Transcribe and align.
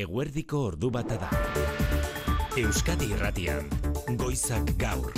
eguerdiko 0.00 0.62
ordu 0.72 0.90
bata 0.90 1.18
da. 1.20 1.30
Euskadi 2.60 3.10
irratian, 3.14 3.68
goizak 4.16 4.72
gaur. 4.80 5.12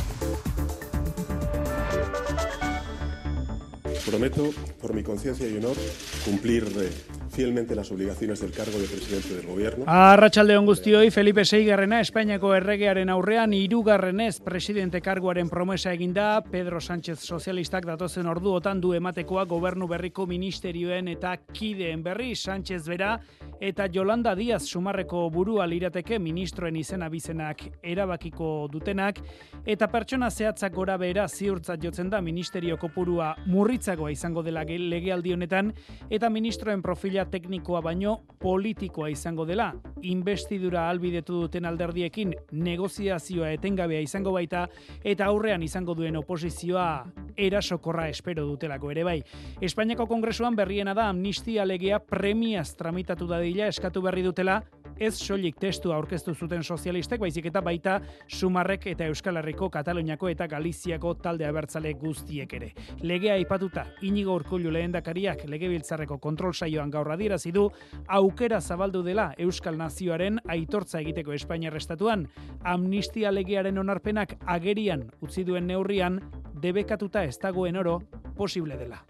Prometo, 4.07 4.51
por 4.81 4.95
mi 4.95 5.03
conciencia 5.03 5.49
y 5.49 5.57
honor, 5.57 5.77
cumplir 6.25 6.65
eh, 6.77 6.91
fielmente 7.33 7.75
las 7.75 7.91
obligaciones 7.91 8.41
del 8.41 8.53
cargo 8.53 8.79
de 8.79 8.87
presidente 8.87 9.35
del 9.35 9.47
gobierno. 9.47 9.85
Arratsalde 9.87 10.57
on 10.59 10.67
guztioi 10.67 11.11
Felipe 11.11 11.45
Seigarrena 11.45 12.01
Espainiako 12.01 12.53
erregearen 12.55 13.09
aurrean 13.09 13.55
hirugarrenez 13.57 14.41
presidente 14.45 15.01
karguaren 15.01 15.49
promesa 15.49 15.93
eginda 15.93 16.43
Pedro 16.43 16.81
Sánchez 16.81 17.21
sozialistak 17.21 17.87
datozen 17.87 18.27
orduotan 18.27 18.81
du 18.81 18.93
ematekoa 18.93 19.45
gobernu 19.45 19.89
berriko 19.89 20.27
ministerioen 20.27 21.09
eta 21.09 21.37
kideen 21.53 22.03
berri 22.03 22.35
Sánchez 22.37 22.85
bera 22.85 23.19
eta 23.63 23.87
Yolanda 23.95 24.33
Díaz 24.35 24.65
sumarreko 24.67 25.29
burua 25.31 25.69
lirateke 25.71 26.17
ministroen 26.19 26.75
izena 26.81 27.07
bizenak 27.09 27.61
erabakiko 27.87 28.67
dutenak 28.73 29.21
eta 29.63 29.87
pertsona 29.87 30.31
zehatzak 30.35 30.75
gora 30.75 30.97
behera 30.99 31.29
ziurtzat 31.29 31.85
jotzen 31.85 32.11
da 32.11 32.19
ministerio 32.21 32.75
kopurua 32.77 33.37
murritzagoa 33.47 34.11
izango 34.11 34.43
dela 34.43 34.65
legealdi 34.67 35.33
honetan 35.33 35.71
eta 36.11 36.31
ministroen 36.31 36.83
profila 36.83 37.25
teknikoa 37.31 37.81
baino 37.81 38.17
politikoa 38.41 39.11
izango 39.11 39.47
dela. 39.47 39.73
Investidura 40.03 40.89
albidetu 40.91 41.45
duten 41.45 41.65
alderdiekin 41.65 42.35
negoziazioa 42.51 43.53
etengabea 43.53 44.01
izango 44.01 44.33
baita 44.33 44.67
eta 45.05 45.27
aurrean 45.27 45.63
izango 45.63 45.95
duen 45.95 46.17
oposizioa 46.17 47.05
erasokorra 47.37 48.09
espero 48.09 48.45
dutelako 48.45 48.91
ere 48.91 49.05
bai. 49.05 49.21
Espainiako 49.61 50.09
kongresuan 50.11 50.57
berriena 50.57 50.95
da 50.95 51.09
amnistia 51.09 51.65
legea 51.65 52.01
premiaz 52.01 52.75
tramitatu 52.75 53.31
dadila 53.53 53.69
eskatu 53.69 54.01
berri 54.01 54.23
dutela 54.25 54.63
ez 54.97 55.13
soilik 55.19 55.59
testu 55.61 55.91
aurkeztu 55.93 56.33
zuten 56.35 56.63
sozialistek, 56.63 57.21
baizik 57.21 57.47
eta 57.51 57.61
baita 57.61 57.99
Sumarrek 58.29 58.87
eta 58.87 59.05
Euskal 59.11 59.37
Herriko, 59.37 59.69
Kataloniako 59.71 60.29
eta 60.31 60.47
Galiziako 60.49 61.15
talde 61.21 61.45
abertzale 61.45 61.93
guztiek 62.01 62.53
ere. 62.55 62.73
Legea 63.03 63.35
aipatuta 63.35 63.85
Inigo 64.09 64.35
Urkullu 64.39 64.73
lehendakariak 64.73 65.45
legebiltzarreko 65.49 66.19
kontrol 66.19 66.55
saioan 66.55 66.91
gaur 66.91 67.11
adierazi 67.13 67.53
du 67.53 67.69
aukera 68.09 68.61
zabaldu 68.61 69.03
dela 69.03 69.33
Euskal 69.37 69.77
Nazioaren 69.77 70.39
aitortza 70.49 71.01
egiteko 71.01 71.33
Espainiar 71.33 71.77
estatuan 71.77 72.29
amnistia 72.65 73.33
legearen 73.33 73.79
onarpenak 73.79 74.39
agerian 74.47 75.11
utzi 75.21 75.45
duen 75.45 75.67
neurrian 75.67 76.23
debekatuta 76.63 77.25
ez 77.25 77.37
dagoen 77.43 77.77
oro 77.77 78.01
posible 78.37 78.79
dela. 78.79 79.05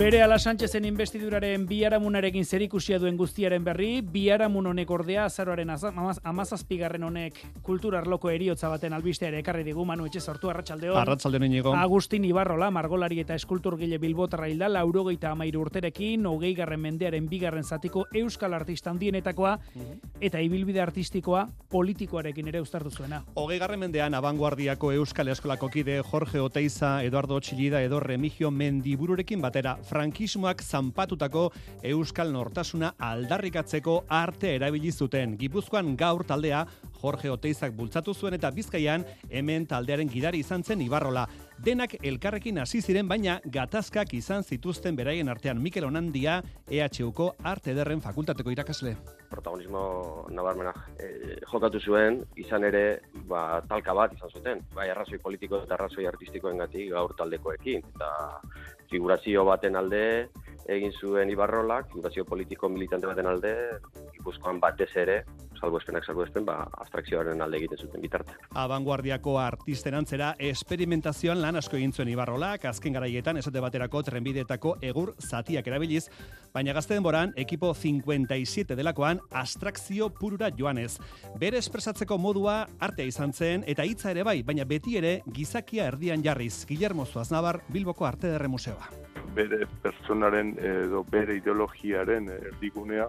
Bere 0.00 0.22
ala 0.24 0.38
Sánchezen 0.38 0.86
investiduraren 0.88 1.66
biharamunarekin 1.68 2.46
zerikusia 2.48 2.96
duen 2.98 3.18
guztiaren 3.20 3.60
berri, 3.60 4.00
biharamun 4.00 4.70
honek 4.70 4.90
ordea 4.96 5.26
azaroaren 5.28 5.68
amazazpigarren 6.24 7.02
honek 7.04 7.36
kultura 7.60 7.98
arloko 8.00 8.30
eriotza 8.32 8.70
baten 8.72 8.96
albistea 8.96 9.28
ere 9.28 9.42
ekarri 9.42 9.60
digu 9.66 9.84
manu 9.84 10.06
etxe 10.08 10.22
sortu 10.24 10.48
arratsaldeon. 10.48 10.96
Arratsaldeon 10.96 11.44
inigo. 11.44 11.74
Agustin 11.76 12.24
Ibarrola, 12.24 12.70
margolari 12.72 13.20
eta 13.20 13.36
eskulturgile 13.36 13.98
bilbotarra 14.00 14.48
hilda, 14.48 14.70
laurogeita 14.72 15.34
amairu 15.34 15.66
urterekin, 15.66 16.24
hogei 16.32 16.54
garren 16.56 16.80
mendearen 16.80 17.28
bigarren 17.28 17.68
zatiko 17.68 18.06
euskal 18.22 18.56
artista 18.56 18.88
handienetakoa, 18.88 19.52
eta 20.18 20.40
ibilbide 20.40 20.80
artistikoa 20.80 21.44
politikoarekin 21.68 22.48
ere 22.48 22.64
uztartu 22.64 22.88
zuena. 22.88 23.20
Hogei 23.34 23.60
garren 23.60 23.84
mendean, 23.84 24.16
abanguardiako 24.16 24.94
euskal 24.96 25.28
eskolako 25.36 25.68
kide 25.68 26.00
Jorge 26.00 26.40
Oteiza, 26.40 27.04
Eduardo 27.04 27.36
Txillida, 27.38 27.84
edo 27.84 28.00
Remigio 28.00 28.50
Mendibururekin 28.50 29.44
batera, 29.44 29.76
frankismoak 29.90 30.62
zanpatutako 30.62 31.48
euskal 31.92 32.32
nortasuna 32.32 32.94
aldarrikatzeko 33.10 34.04
arte 34.08 34.54
erabili 34.56 34.92
zuten. 34.92 35.36
Gipuzkoan 35.40 35.96
gaur 35.98 36.24
taldea 36.26 36.64
Jorge 37.00 37.30
Oteizak 37.32 37.74
bultzatu 37.76 38.14
zuen 38.14 38.36
eta 38.36 38.50
Bizkaian 38.54 39.04
hemen 39.30 39.66
taldearen 39.66 40.10
gidari 40.10 40.44
izan 40.44 40.64
zen 40.64 40.82
Ibarrola. 40.84 41.26
Denak 41.60 41.98
elkarrekin 42.00 42.56
hasi 42.62 42.80
ziren 42.80 43.08
baina 43.08 43.34
gatazkak 43.44 44.14
izan 44.16 44.44
zituzten 44.44 44.96
beraien 44.96 45.28
artean 45.28 45.58
Mikel 45.60 45.84
Onandia 45.84 46.38
EHUko 46.70 47.34
Arte 47.44 47.74
Ederren 47.74 48.00
Fakultateko 48.00 48.52
irakasle. 48.54 48.94
Protagonismo 49.30 49.82
nabarmena 50.32 50.72
e, 50.96 51.36
jokatu 51.52 51.80
zuen, 51.80 52.22
izan 52.40 52.64
ere 52.64 52.84
ba, 53.28 53.60
talka 53.68 53.94
bat 53.94 54.16
izan 54.16 54.32
zuten. 54.32 54.64
Bai, 54.74 54.88
arrazoi 54.90 55.20
politiko 55.22 55.60
eta 55.60 55.76
arrazoi 55.76 56.08
artistikoengatik 56.08 56.90
gaur 56.94 57.12
taldekoekin. 57.18 57.84
Eta 57.94 58.10
figurazio 58.90 59.44
baten 59.46 59.76
alde 59.76 60.02
egin 60.70 60.92
zuen 60.92 61.30
Ibarrolak, 61.30 61.88
figurazio 61.92 62.24
politiko 62.24 62.68
militante 62.68 63.08
baten 63.08 63.26
alde, 63.26 63.54
Gipuzkoan 64.14 64.60
batez 64.60 64.90
ere, 65.02 65.22
salbuespenak 65.60 66.04
salbuespen, 66.04 66.44
ba, 66.48 66.64
abstrakzioaren 66.82 67.40
alde 67.44 67.60
egiten 67.60 67.78
zuten 67.78 68.02
bitarte. 68.02 68.34
Abanguardiako 68.58 69.36
artisten 69.40 69.94
antzera, 69.98 70.32
esperimentazioan 70.38 71.40
lan 71.42 71.60
asko 71.60 71.78
egin 71.78 71.92
zuen 71.92 72.10
Ibarrolak, 72.12 72.64
azken 72.70 72.96
garaietan 72.96 73.38
esate 73.40 73.62
baterako 73.62 74.02
trenbideetako 74.08 74.76
egur 74.90 75.14
zatiak 75.20 75.66
erabiliz, 75.70 76.06
baina 76.54 76.74
gazte 76.76 76.96
denboran, 76.96 77.34
ekipo 77.36 77.72
57 77.74 78.76
delakoan, 78.78 79.20
abstrakzio 79.30 80.10
purura 80.14 80.50
joanez. 80.56 80.98
Bere 81.38 81.60
espresatzeko 81.60 82.18
modua 82.18 82.64
artea 82.80 83.06
izan 83.06 83.32
zen, 83.32 83.64
eta 83.66 83.84
hitza 83.86 84.10
ere 84.10 84.24
bai, 84.26 84.40
baina 84.42 84.64
beti 84.64 84.96
ere 84.98 85.20
gizakia 85.30 85.86
erdian 85.92 86.24
jarriz. 86.24 86.64
Guillermo 86.66 87.06
Zuaznabar, 87.06 87.62
Bilboko 87.68 88.06
Arte 88.06 88.32
Derre 88.32 88.48
Museoa. 88.48 88.90
Bere 89.34 89.64
pertsonaren 89.82 90.56
edo 90.58 91.04
bere 91.06 91.36
ideologiaren 91.38 92.28
erdigunea 92.34 93.06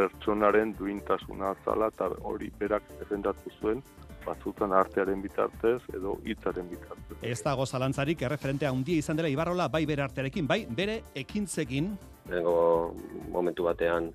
pertsonaren 0.00 0.72
duintasuna 0.78 1.54
zala 1.64 1.90
eta 1.92 2.08
hori 2.24 2.48
berak 2.60 2.86
defendatu 3.00 3.52
zuen 3.60 3.82
batzutan 4.24 4.72
artearen 4.76 5.20
bitartez 5.24 5.78
edo 5.96 6.16
hitzaren 6.24 6.68
bitartez. 6.70 7.18
Ez 7.22 7.40
dago 7.44 7.66
zalantzarik 7.66 8.22
erreferente 8.28 8.68
handia 8.68 9.00
izan 9.00 9.20
dela 9.20 9.30
Ibarrola 9.32 9.68
bai 9.72 9.84
bere 9.88 10.04
artearekin, 10.06 10.48
bai 10.48 10.64
bere 10.80 11.00
ekintzekin. 11.22 11.94
Lehenengo 12.28 12.94
momentu 13.32 13.66
batean 13.68 14.10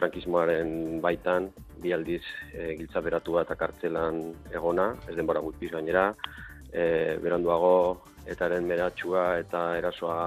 frankismoaren 0.00 1.00
baitan, 1.04 1.50
bi 1.80 1.92
aldiz 1.92 2.22
e, 2.52 2.74
giltza 2.78 3.02
beratua 3.04 3.44
eta 3.44 3.56
kartzelan 3.60 4.22
egona, 4.52 4.94
ez 5.08 5.16
denbora 5.16 5.42
gutpiz 5.44 5.70
gainera, 5.74 6.06
e, 6.72 7.18
beranduago 7.20 7.74
etaren 8.30 8.64
meratxua 8.68 9.26
eta 9.42 9.66
erasoa 9.76 10.22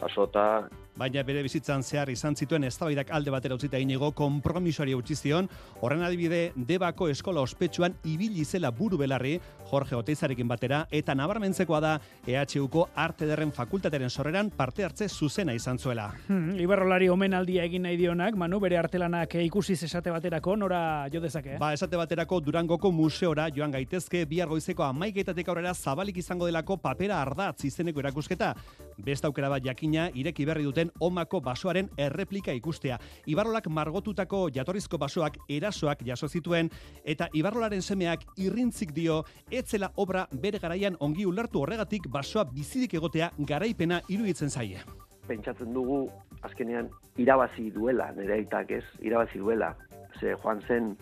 jasota, 0.00 0.46
baina 0.96 1.22
bere 1.22 1.42
bizitzan 1.44 1.82
zehar 1.82 2.10
izan 2.10 2.36
zituen 2.36 2.64
eztabaidak 2.64 3.10
alde 3.14 3.30
batera 3.30 3.54
utzita 3.54 3.78
inigo 3.78 4.10
konpromisoari 4.16 4.94
utzi 4.96 5.16
zion, 5.16 5.48
horren 5.80 6.02
adibide 6.02 6.52
debako 6.56 7.08
eskola 7.12 7.42
ospetsuan 7.44 7.94
ibili 8.04 8.44
zela 8.44 8.70
buru 8.70 8.98
belarri 8.98 9.36
Jorge 9.70 9.96
Oteizarekin 9.96 10.48
batera 10.48 10.84
eta 10.90 11.14
nabarmentzekoa 11.14 11.80
da 11.80 11.92
EHUko 12.26 12.88
Arte 12.94 13.26
Derren 13.26 13.52
Fakultateren 13.52 14.10
sorreran 14.10 14.50
parte 14.50 14.84
hartze 14.84 15.08
zuzena 15.08 15.54
izan 15.54 15.78
zuela. 15.78 16.08
Hmm, 16.28 16.54
Ibarrolari 16.60 17.08
omenaldia 17.12 17.64
egin 17.66 17.82
nahi 17.86 17.98
dionak, 18.00 18.36
Manu, 18.36 18.60
bere 18.62 18.78
artelanak 18.78 19.34
ikusi 19.42 19.74
esate 19.76 20.10
baterako, 20.14 20.56
nora 20.56 20.80
jo 21.12 21.20
dezake? 21.20 21.58
Ba, 21.60 21.72
esate 21.74 21.98
baterako 21.98 22.40
Durangoko 22.40 22.92
museora 22.92 23.48
joan 23.54 23.74
gaitezke 23.74 24.24
bihar 24.26 24.48
goizeko 24.48 24.86
amaiketatik 24.86 25.48
aurrera 25.48 25.74
zabalik 25.74 26.16
izango 26.22 26.46
delako 26.46 26.78
papera 26.82 27.20
ardatz 27.22 27.64
izeneko 27.68 28.00
erakusketa. 28.04 28.54
Besta 28.96 29.28
aukera 29.28 29.48
bat 29.52 29.64
jakina 29.64 30.08
ireki 30.14 30.46
berri 30.48 30.64
duten 30.64 30.90
omako 31.00 31.40
basoaren 31.40 31.90
erreplika 32.00 32.52
ikustea. 32.56 32.98
Ibarrolak 33.26 33.68
margotutako 33.68 34.46
jatorrizko 34.54 34.98
basoak 34.98 35.36
erasoak 35.48 36.04
jaso 36.06 36.28
zituen 36.28 36.70
eta 37.04 37.28
Ibarrolaren 37.34 37.82
semeak 37.82 38.24
irrintzik 38.36 38.94
dio 38.96 39.22
etzela 39.50 39.90
obra 39.96 40.26
bere 40.32 40.58
garaian 40.58 40.96
ongi 41.00 41.26
ulertu 41.26 41.62
horregatik 41.62 42.08
basoa 42.08 42.44
bizirik 42.44 42.94
egotea 42.94 43.30
garaipena 43.38 44.00
iruditzen 44.08 44.50
zaie. 44.50 44.80
Pentsatzen 45.26 45.72
dugu 45.74 46.06
azkenean 46.46 46.88
irabazi 47.18 47.70
duela, 47.74 48.12
nire 48.16 48.38
aitak 48.40 48.70
ez, 48.70 48.84
irabazi 49.02 49.38
duela. 49.42 49.74
Ze 50.20 50.36
joan 50.42 50.62
zen 50.62 50.94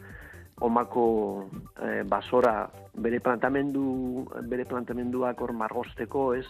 omako 0.60 1.50
eh, 1.82 2.02
basora 2.06 2.70
bere 2.94 3.20
plantamendu 3.20 4.24
bere 4.50 4.64
plantamenduak 4.64 5.40
hor 5.40 5.52
margosteko, 5.52 6.32
ez? 6.34 6.46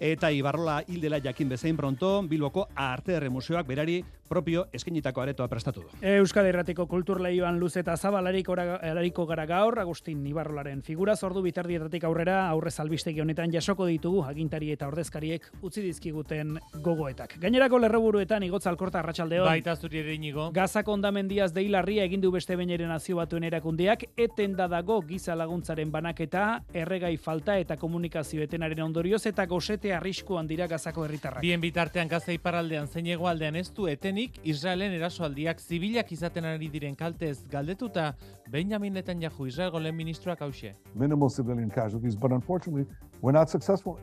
Eta 0.00 0.30
Ibarrola 0.32 0.82
hildela 0.88 1.20
jakin 1.22 1.48
bezain 1.48 1.76
pronto, 1.76 2.22
Bilboko 2.22 2.68
Arte 2.74 3.20
Museoak 3.30 3.66
berari 3.66 4.02
propio 4.32 4.66
eskenitako 4.72 5.20
aretoa 5.20 5.48
prestatu 5.48 5.82
du. 5.84 5.90
Euskadi 6.08 6.48
Erratiko 6.48 6.86
kulturleioan 6.88 7.58
luz 7.60 7.74
eta 7.76 7.96
zabalariko 7.96 9.26
gara 9.28 9.44
gaur, 9.46 9.78
Agustin 9.78 10.22
Ibarrolaren 10.26 10.80
figura 10.82 11.16
zordu 11.16 11.42
bitardietatik 11.44 12.06
aurrera 12.08 12.38
aurrez 12.48 12.78
albistegi 12.80 13.20
honetan 13.20 13.52
jasoko 13.52 13.86
ditugu 13.90 14.22
agintari 14.24 14.70
eta 14.72 14.88
ordezkariek 14.88 15.50
utzi 15.60 15.84
dizkiguten 15.84 16.56
gogoetak. 16.80 17.36
Gainerako 17.42 17.82
lerroburuetan 17.84 18.46
igotza 18.48 18.70
alkorta 18.72 19.02
arratsaldeon. 19.02 19.44
Baita 19.50 19.76
zuri 19.76 20.00
ere 20.00 20.14
inigo. 20.16 20.48
Gazako 20.56 20.96
ondamendiaz 20.96 21.50
deilarria 21.52 22.08
egin 22.08 22.24
du 22.24 22.32
beste 22.32 22.56
baineren 22.56 22.88
nazio 22.88 23.20
batuen 23.20 23.44
erakundeak 23.44 24.06
eten 24.16 24.56
da 24.56 24.68
dago 24.68 25.00
giza 25.04 25.36
laguntzaren 25.36 25.92
banaketa, 25.92 26.62
erregai 26.72 27.18
falta 27.18 27.58
eta 27.60 27.76
komunikazio 27.76 28.42
etenaren 28.48 28.80
ondorioz 28.86 29.26
eta 29.28 29.46
gosete 29.72 29.94
arriskuan 29.94 30.46
dira 30.46 30.66
gazako 30.68 31.06
herritarrak. 31.06 31.40
Bien 31.40 31.60
bitartean 31.60 32.08
gaza 32.08 32.32
iparraldean 32.32 32.88
zein 32.88 33.06
hegoaldean 33.08 33.56
ez 33.56 33.70
du 33.72 33.86
etenik 33.88 34.38
Israelen 34.44 34.92
erasoaldiak 34.92 35.60
zibilak 35.60 36.12
izaten 36.12 36.44
ari 36.44 36.68
diren 36.68 36.94
kaltez 36.94 37.46
galdetuta 37.48 38.12
Benjamin 38.50 38.92
Netanyahu 38.92 39.46
Israelgo 39.46 39.80
lehen 39.80 39.96
ministroak 39.96 40.40
hause. 40.40 40.74
Minimal 40.94 41.30
civilian 41.30 41.70
casualties, 41.70 42.16
but 42.16 42.32
unfortunately, 42.32 42.84
we're 43.22 43.32
not 43.32 43.48
successful 43.48 43.96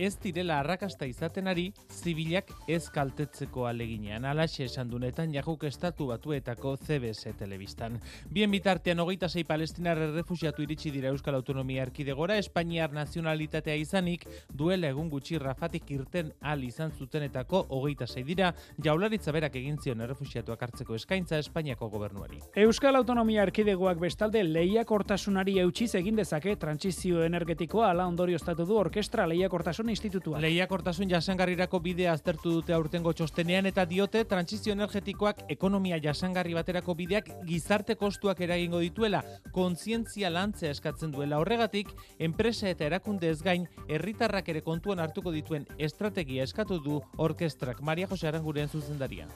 ez 0.00 0.16
direla 0.18 0.58
arrakasta 0.60 1.04
izaten 1.04 1.48
ari 1.50 1.66
zibilak 1.92 2.48
ez 2.68 2.86
kaltetzeko 2.88 3.66
aleginean. 3.68 4.24
Alaxe 4.24 4.64
esan 4.64 4.88
dunetan 4.88 5.34
jahuk 5.34 5.66
estatu 5.68 6.06
batuetako 6.08 6.72
CBS 6.80 7.34
telebistan. 7.36 7.98
Bien 8.30 8.50
bitartean 8.50 9.02
hogeita 9.04 9.28
zei 9.28 9.44
palestinar 9.44 9.98
refusiatu 10.14 10.64
iritsi 10.64 10.90
dira 10.94 11.10
Euskal 11.12 11.36
Autonomia 11.36 11.82
Erkidegora, 11.84 12.38
Espainiar 12.40 12.94
nazionalitatea 12.96 13.76
izanik 13.76 14.24
duela 14.48 14.88
egun 14.88 15.10
gutxi 15.12 15.36
rafatik 15.38 15.90
irten 15.92 16.32
al 16.40 16.64
izan 16.64 16.96
zutenetako 16.96 17.66
hogeita 17.68 18.08
zei 18.08 18.24
dira, 18.24 18.54
jaularitza 18.82 19.36
berak 19.36 19.60
egin 19.60 19.76
zion 19.84 20.00
errefusiatuak 20.00 20.62
hartzeko 20.64 20.96
eskaintza 20.96 21.42
Espainiako 21.44 21.90
gobernuari. 21.92 22.40
Euskal 22.64 22.96
Autonomia 22.96 23.44
Erkidegoak 23.44 24.00
bestalde 24.00 24.42
lehiak 24.48 24.90
hortasunari 24.90 25.58
eutxiz 25.60 25.92
egin 26.00 26.16
dezake 26.16 26.56
transizio 26.56 27.20
energetikoa 27.28 27.90
ala 27.90 28.08
ondorio 28.08 28.40
estatu 28.40 28.64
du 28.64 28.80
orkestra 28.80 29.28
lehiak 29.28 29.52
hortasun 29.52 29.89
institutua. 29.90 30.40
Lehiakortasun 30.40 31.10
jasangarrirako 31.10 31.80
bidea 31.84 32.14
aztertu 32.14 32.52
dute 32.56 32.74
aurtengo 32.76 33.12
txostenean 33.12 33.66
eta 33.70 33.84
diote 33.90 34.24
transizio 34.24 34.72
energetikoak 34.76 35.44
ekonomia 35.52 35.98
jasangarri 36.02 36.54
baterako 36.54 36.94
bideak 36.94 37.30
gizarte 37.46 37.96
kostuak 38.00 38.40
eragingo 38.40 38.80
dituela, 38.80 39.22
kontzientzia 39.52 40.30
lantzea 40.30 40.72
eskatzen 40.76 41.12
duela 41.12 41.38
horregatik, 41.42 41.92
enpresa 42.18 42.70
eta 42.70 42.86
erakunde 42.88 43.30
ez 43.30 43.42
gain, 43.42 43.68
herritarrak 43.88 44.48
ere 44.48 44.64
kontuan 44.66 44.98
hartuko 44.98 45.34
dituen 45.34 45.66
estrategia 45.78 46.44
eskatu 46.48 46.80
du 46.80 47.00
orkestrak 47.18 47.82
Maria 47.82 48.08
Jose 48.10 48.28
Aranguren 48.28 48.68
zuzendaria. 48.68 49.28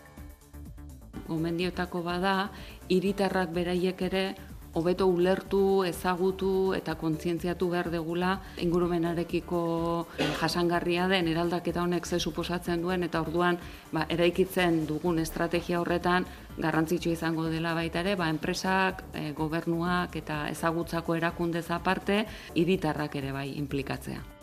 Gomendiotako 1.29 2.03
bada, 2.05 2.51
hiritarrak 2.93 3.53
beraiek 3.57 4.03
ere 4.11 4.25
hobeto 4.75 5.07
ulertu, 5.07 5.85
ezagutu 5.87 6.75
eta 6.77 6.97
kontzientziatu 7.01 7.69
behar 7.71 7.91
degula 7.93 8.35
ingurumenarekiko 8.63 9.63
eh, 10.19 10.29
jasangarria 10.41 11.09
den 11.09 11.29
eraldaketa 11.31 11.83
honek 11.83 12.07
ze 12.07 12.21
suposatzen 12.21 12.83
duen 12.83 13.07
eta 13.07 13.23
orduan 13.23 13.59
ba, 13.93 14.07
eraikitzen 14.09 14.85
dugun 14.91 15.19
estrategia 15.23 15.81
horretan 15.81 16.27
garrantzitsu 16.59 17.11
izango 17.11 17.49
dela 17.51 17.75
baita 17.75 18.03
ere, 18.05 18.15
ba, 18.19 18.29
enpresak, 18.31 19.05
e, 19.15 19.33
gobernuak 19.33 20.17
eta 20.23 20.45
ezagutzako 20.53 21.19
erakundez 21.19 21.67
aparte, 21.71 22.25
hiritarrak 22.55 23.17
ere 23.23 23.33
bai 23.35 23.51
implikatzea. 23.59 24.34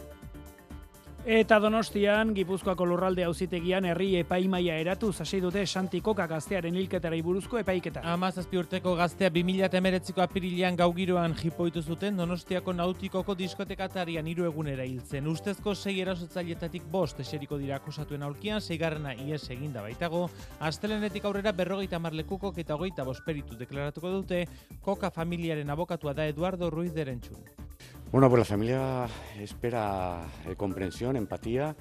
Eta 1.22 1.60
Donostian, 1.62 2.32
Gipuzkoako 2.34 2.86
lurralde 2.90 3.22
auzitegian 3.28 3.86
herri 3.86 4.16
epaimaia 4.18 4.80
eratu 4.82 5.12
hasi 5.14 5.38
dute 5.40 5.68
Santikoka 5.68 6.26
gaztearen 6.26 6.76
hilketara 6.76 7.20
buruzko 7.22 7.60
epaiketa. 7.60 8.02
Amazazpi 8.02 8.58
urteko 8.58 8.96
gaztea 8.96 9.30
2008ko 9.30 10.24
apirilean 10.24 10.76
gaugiroan 10.76 11.36
jipoitu 11.38 11.84
zuten 11.84 12.18
Donostiako 12.18 12.74
nautikoko 12.74 13.36
diskotekatarian 13.38 14.26
hiru 14.26 14.46
egunera 14.50 14.84
hiltzen. 14.84 15.28
Ustezko 15.28 15.76
sei 15.76 16.02
erasotzaileetatik 16.02 16.90
bost 16.90 17.20
eseriko 17.20 17.58
dira 17.58 17.76
akusatuen 17.76 18.24
aulkian, 18.24 18.60
seigarrena 18.60 19.14
ies 19.14 19.44
eginda 19.52 19.84
baitago. 19.86 20.28
Astelenetik 20.60 21.26
aurrera 21.26 21.52
berrogeita 21.52 22.00
marlekukok 22.00 22.58
eta 22.58 22.74
hogeita 22.74 23.06
bosperitu 23.06 23.56
deklaratuko 23.62 24.10
dute, 24.10 24.48
koka 24.82 25.12
familiaren 25.12 25.70
abokatua 25.70 26.16
da 26.18 26.26
Eduardo 26.26 26.72
Ruiz 26.72 26.96
Derentxun. 26.96 27.71
Bueno, 28.12 28.28
pues 28.30 28.40
la 28.40 28.46
familia 28.46 29.08
espera 29.40 30.22
eh, 30.46 30.56
comprensión, 30.58 31.16
empatía 31.16 31.74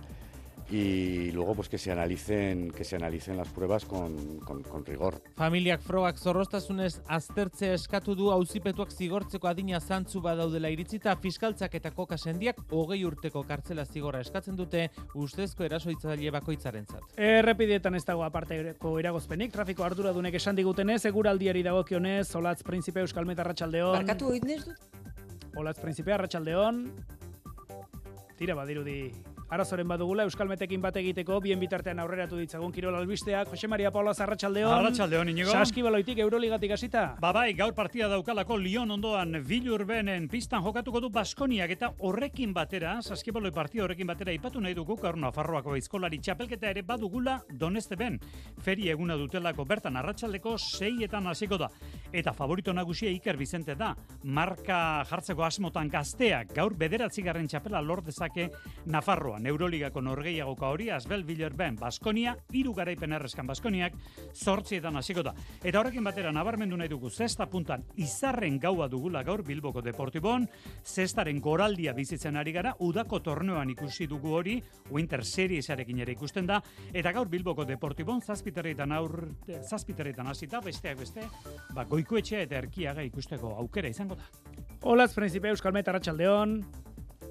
y 0.70 1.32
luego 1.32 1.56
pues 1.56 1.68
que 1.68 1.76
se 1.76 1.90
analicen 1.90 2.70
que 2.70 2.84
se 2.84 2.94
analicen 2.94 3.36
las 3.36 3.48
pruebas 3.48 3.84
con, 3.84 4.38
con, 4.38 4.62
con 4.62 4.86
rigor. 4.86 5.20
Familiak 5.34 5.80
frogak 5.82 6.18
zorrostasunez 6.22 7.00
aztertzea 7.08 7.74
eskatu 7.74 8.14
du 8.14 8.30
auzipetuak 8.30 8.92
zigortzeko 8.94 9.48
adina 9.50 9.80
zantzu 9.80 10.22
badaudela 10.22 10.70
iritzita 10.70 11.16
fiskaltzak 11.16 11.74
eta 11.74 11.90
koka 11.90 12.16
sendiak 12.16 12.62
hogei 12.70 13.02
urteko 13.04 13.42
kartzela 13.42 13.84
zigorra 13.84 14.20
eskatzen 14.20 14.54
dute 14.54 14.86
ustezko 15.14 15.66
erasoitzaile 15.66 16.30
bakoitzarentzat. 16.38 17.18
Errepidietan 17.18 17.98
ez 17.98 18.04
dago 18.04 18.22
aparteko 18.22 18.98
eragozpenik, 19.00 19.50
trafiko 19.50 19.82
arduradunek 19.82 20.38
esan 20.38 20.54
digutenez, 20.54 21.02
eguraldiari 21.10 21.66
dagokionez, 21.66 22.28
Olatz 22.36 22.62
Principe 22.62 23.02
Euskal 23.02 23.26
Metarratxaldeon. 23.26 23.98
Barkatu 23.98 24.30
oitnez 24.36 24.62
dut? 24.68 24.90
Olatz 25.56 25.80
Principea, 25.80 26.14
Arratxaldeon. 26.14 26.84
Tira 28.38 28.54
badirudi 28.54 29.12
arazoren 29.50 29.88
badugula 29.88 30.24
Euskalmetekin 30.28 30.80
bat 30.82 30.96
egiteko 31.00 31.40
bien 31.42 31.58
bitartean 31.60 31.98
aurreratu 31.98 32.38
ditzagun 32.38 32.70
kirol 32.72 32.94
albisteak. 32.94 33.48
Jose 33.50 33.68
Maria 33.68 33.90
Paula 33.90 34.12
Arratsaldeon 34.14 34.72
Arratsaldeon 34.72 35.28
inigo. 35.32 35.50
Saskibaloitik 35.50 36.18
Euroligatik 36.22 36.70
hasita. 36.76 37.16
Ba 37.20 37.32
bai 37.34 37.52
gaur 37.58 37.74
partida 37.74 38.08
daukalako 38.08 38.58
Lyon 38.58 38.90
ondoan 38.94 39.40
Vilurbenen 39.46 40.28
pistan 40.30 40.62
jokatuko 40.62 41.00
du 41.00 41.10
Baskoniak 41.10 41.70
eta 41.74 41.90
horrekin 41.98 42.54
batera 42.54 43.00
Saskibaloi 43.02 43.50
partida 43.50 43.84
horrekin 43.84 44.06
batera 44.06 44.32
ipatu 44.32 44.60
nahi 44.60 44.74
dugu 44.78 44.96
gaur 45.02 45.18
Nafarroako 45.18 45.74
Eizkolari 45.74 46.20
txapelketa 46.22 46.70
ere 46.70 46.82
badugula 46.86 47.40
Doneste 47.50 47.98
ben 47.98 48.20
Feri 48.62 48.88
eguna 48.94 49.18
dutelako 49.18 49.66
bertan 49.66 49.98
Arratsaldeko 49.98 50.54
6etan 50.54 51.26
hasiko 51.26 51.58
da. 51.58 51.70
Eta 52.12 52.32
favorito 52.32 52.72
nagusia 52.72 53.10
Iker 53.10 53.36
Vicente 53.36 53.74
da 53.74 53.96
marka 54.22 55.02
jartzeko 55.10 55.42
asmotan 55.44 55.90
gazteak. 55.90 56.54
Gaur 56.54 56.76
9. 56.78 57.10
txapela 57.50 57.82
lor 57.82 58.04
dezake 58.06 58.50
Nafarroa 58.86 59.39
Euroligako 59.46 60.00
norgeiagoka 60.00 60.68
hori, 60.68 60.90
Asbel 60.90 61.24
Villerben, 61.24 61.76
Baskonia, 61.76 62.36
iru 62.52 62.74
garaipen 62.74 63.12
errezkan 63.12 63.46
Baskoniak, 63.46 63.94
zortzietan 64.34 64.96
hasiko 64.96 65.22
da. 65.22 65.34
Eta 65.62 65.80
horrekin 65.80 66.04
batera, 66.04 66.32
nabarmendu 66.32 66.76
nahi 66.76 66.88
dugu, 66.88 67.10
zesta 67.10 67.46
puntan, 67.50 67.84
izarren 67.96 68.58
gaua 68.60 68.88
dugula 68.88 69.22
gaur 69.22 69.42
Bilboko 69.46 69.82
Deportibon, 69.82 70.46
zestaren 70.84 71.40
goraldia 71.40 71.92
bizitzen 71.96 72.36
ari 72.36 72.52
gara, 72.52 72.74
udako 72.80 73.20
torneoan 73.20 73.70
ikusi 73.70 74.06
dugu 74.10 74.34
hori, 74.36 74.58
Winter 74.90 75.24
Seriesarekin 75.24 76.00
ere 76.04 76.12
ikusten 76.12 76.46
da, 76.46 76.60
eta 76.92 77.12
gaur 77.12 77.28
Bilboko 77.28 77.64
Deportibon, 77.64 78.20
zazpiterretan 78.20 78.92
aur, 78.92 79.16
zazpiterretan 79.62 80.30
hasita, 80.30 80.60
besteak 80.64 80.98
beste, 81.00 81.26
ba, 81.74 81.84
goikoetxea 81.84 82.44
eta 82.46 82.60
erkiaga 82.60 83.04
ikusteko 83.06 83.54
aukera 83.60 83.88
izango 83.88 84.16
da. 84.16 84.28
Olaz, 84.88 85.12
Principe 85.14 85.50
Euskal 85.52 85.74
Meta, 85.76 85.92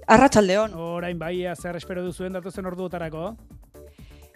Arratsaldeon. 0.10 0.74
Orain 0.74 1.20
bai, 1.22 1.36
zer 1.54 1.78
espero 1.78 2.02
duzuen 2.02 2.34
datozen 2.34 2.66
orduotarako? 2.66 3.36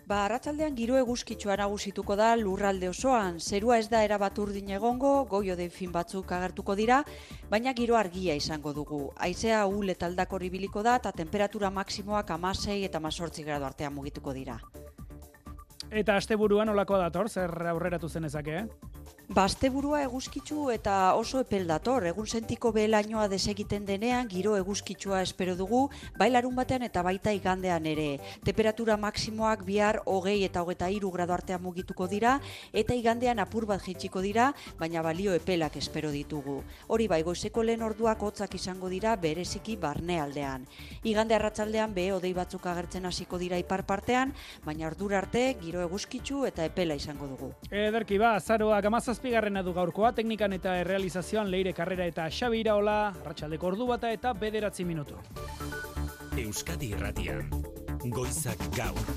Ba, 0.06 0.20
arratsaldean 0.28 0.75
giro 0.78 1.00
eguzkitsua 1.00 1.56
nagusituko 1.58 2.13
da 2.20 2.27
lurralde 2.38 2.92
osoan. 2.92 3.39
Zerua 3.39 3.80
ez 3.82 3.88
da 3.89 4.03
erabat 4.06 4.38
urdin 4.38 4.70
egongo, 4.77 5.13
goio 5.32 5.56
den 5.58 5.72
fin 5.74 5.92
batzuk 5.92 6.32
agertuko 6.38 6.75
dira, 6.77 7.00
baina 7.50 7.74
giro 7.74 7.98
argia 7.98 8.36
izango 8.38 8.74
dugu. 8.77 9.01
Aizea 9.18 9.65
ul 9.65 9.89
eta 9.89 10.06
aldako 10.12 10.44
ribiliko 10.46 10.84
da, 10.86 11.00
eta 11.01 11.12
temperatura 11.12 11.72
maksimoak 11.74 12.30
amasei 12.38 12.84
eta 12.84 13.00
masortzi 13.00 13.48
gradu 13.48 13.65
artean 13.65 13.96
mugituko 13.96 14.34
dira. 14.38 14.60
Eta 15.89 16.20
asteburuan 16.22 16.70
olako 16.70 17.01
dator, 17.01 17.30
zer 17.30 17.50
aurreratu 17.74 18.10
zenezake, 18.10 18.60
eh? 18.62 18.92
Basteburua 19.32 20.01
eguzkitzu 20.03 20.65
eta 20.74 21.15
oso 21.15 21.39
epel 21.39 21.63
dator. 21.65 22.03
Egun 22.10 22.27
sentiko 22.27 22.74
behelainoa 22.75 23.30
desegiten 23.32 23.86
denean, 23.88 24.27
giro 24.27 24.58
eguzkitsua 24.60 25.22
espero 25.24 25.56
dugu, 25.56 25.88
bailarun 26.20 26.56
batean 26.56 26.84
eta 26.84 27.01
baita 27.01 27.32
igandean 27.32 27.86
ere. 27.88 28.20
Temperatura 28.44 28.98
maksimoak 29.00 29.63
bihar 29.63 30.01
hogei 30.06 30.44
eta 30.44 30.62
hogeta 30.62 30.89
iru 30.92 31.10
grado 31.12 31.34
artean 31.34 31.63
mugituko 31.63 32.08
dira, 32.12 32.42
eta 32.74 32.94
igandean 32.94 33.39
apur 33.39 33.65
bat 33.65 33.82
jitsiko 33.82 34.22
dira, 34.22 34.50
baina 34.77 35.01
balio 35.01 35.34
epelak 35.34 35.77
espero 35.80 36.12
ditugu. 36.12 36.62
Hori 36.88 37.08
bai, 37.08 37.24
goizeko 37.24 37.63
lehen 37.63 37.82
orduak 37.82 38.22
hotzak 38.22 38.56
izango 38.60 38.89
dira 38.92 39.15
bereziki 39.15 39.77
barne 39.77 40.20
aldean. 40.20 40.68
Igande 41.03 41.36
arratzaldean 41.39 41.96
be 41.96 42.10
odei 42.12 42.34
batzuk 42.34 42.68
agertzen 42.68 43.06
hasiko 43.06 43.39
dira 43.39 43.58
ipar 43.58 43.86
partean, 43.88 44.36
baina 44.65 44.88
ordura 44.92 45.24
arte 45.24 45.56
giro 45.63 45.82
eguzkitzu 45.88 46.44
eta 46.51 46.68
epela 46.68 47.00
izango 47.00 47.32
dugu. 47.32 47.53
Ederki 47.72 48.20
ba, 48.20 48.36
zaroak 48.39 48.92
zazpigarrena 49.13 49.62
du 49.62 49.74
gaurkoa, 49.75 50.10
teknikan 50.17 50.55
eta 50.55 50.74
errealizazioan 50.82 51.51
leire 51.53 51.74
karrera 51.77 52.08
eta 52.10 52.25
xabi 52.34 52.63
iraola, 52.63 53.13
ratxaldeko 53.25 53.70
ordu 53.70 53.86
bata 53.91 54.10
eta 54.10 54.34
bederatzi 54.34 54.86
minutu. 54.89 55.20
Euskadi 56.41 56.93
irratian, 56.96 57.46
goizak 58.10 58.63
gaur. 58.74 59.12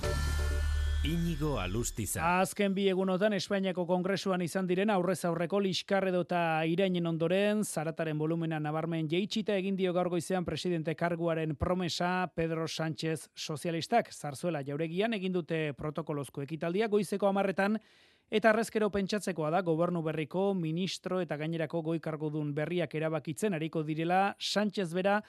Inigo 1.07 1.61
Alustiza. 1.61 2.41
Azken 2.41 2.75
bi 2.75 2.89
egunotan 2.91 3.33
Espainiako 3.37 3.85
Kongresuan 3.87 4.43
izan 4.43 4.67
diren 4.67 4.91
aurrez 4.91 5.21
aurreko 5.29 5.61
liskarredo 5.63 6.25
eta 6.27 6.41
irainen 6.67 7.07
ondoren, 7.07 7.63
zarataren 7.65 8.19
volumena 8.19 8.59
nabarmen 8.61 9.07
jeitxita 9.09 9.55
egin 9.55 9.79
dio 9.79 9.93
gaur 9.95 10.11
goizean 10.11 10.45
presidente 10.45 10.97
karguaren 10.99 11.55
promesa 11.55 12.27
Pedro 12.35 12.67
Sánchez 12.67 13.31
sozialistak. 13.37 14.11
Zarzuela 14.13 14.65
jauregian 14.67 15.15
egin 15.15 15.33
dute 15.33 15.61
protokolozko 15.79 16.43
ekitaldia 16.43 16.89
goizeko 16.89 17.31
amarretan, 17.31 17.79
Eta 18.27 18.51
arrezkero 18.51 18.89
pentsatzekoa 18.91 19.53
da 19.55 19.61
gobernu 19.63 20.01
berriko 20.03 20.49
ministro 20.59 21.21
eta 21.23 21.37
gainerako 21.39 21.83
goi 21.87 22.01
kargudun 22.03 22.53
berriak 22.55 22.95
erabakitzen 22.99 23.55
ariko 23.55 23.85
direla 23.87 24.35
Sánchez 24.41 24.93
bera 24.93 25.21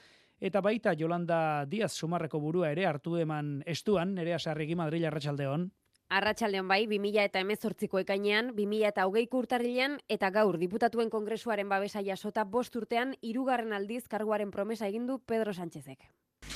eta 0.41 0.61
baita 0.61 0.95
Jolanda 0.97 1.65
Diaz 1.69 1.91
Sumarreko 1.93 2.39
burua 2.41 2.71
ere 2.71 2.87
hartu 2.87 3.17
eman 3.21 3.61
estuan, 3.65 4.17
ere 4.17 4.33
asarregi 4.33 4.75
Madrid 4.75 5.05
Arratsaldeon. 5.05 5.69
Arratxaldeon 6.09 6.67
bai, 6.67 6.85
2000 6.87 7.23
eta 7.27 7.39
emezortziko 7.43 7.99
ekainean, 7.99 8.53
2000 8.55 8.89
eta 8.89 9.05
hogeiko 9.05 9.41
urtarrilean, 9.43 9.97
eta 10.07 10.29
gaur 10.31 10.57
diputatuen 10.57 11.09
kongresuaren 11.11 11.69
babesa 11.69 12.01
jasota 12.01 12.45
bost 12.45 12.75
urtean, 12.79 13.13
irugarren 13.21 13.73
aldiz 13.73 14.07
karguaren 14.07 14.49
promesa 14.49 14.87
egindu 14.87 15.19
Pedro 15.19 15.53
Sánchezek. 15.53 16.07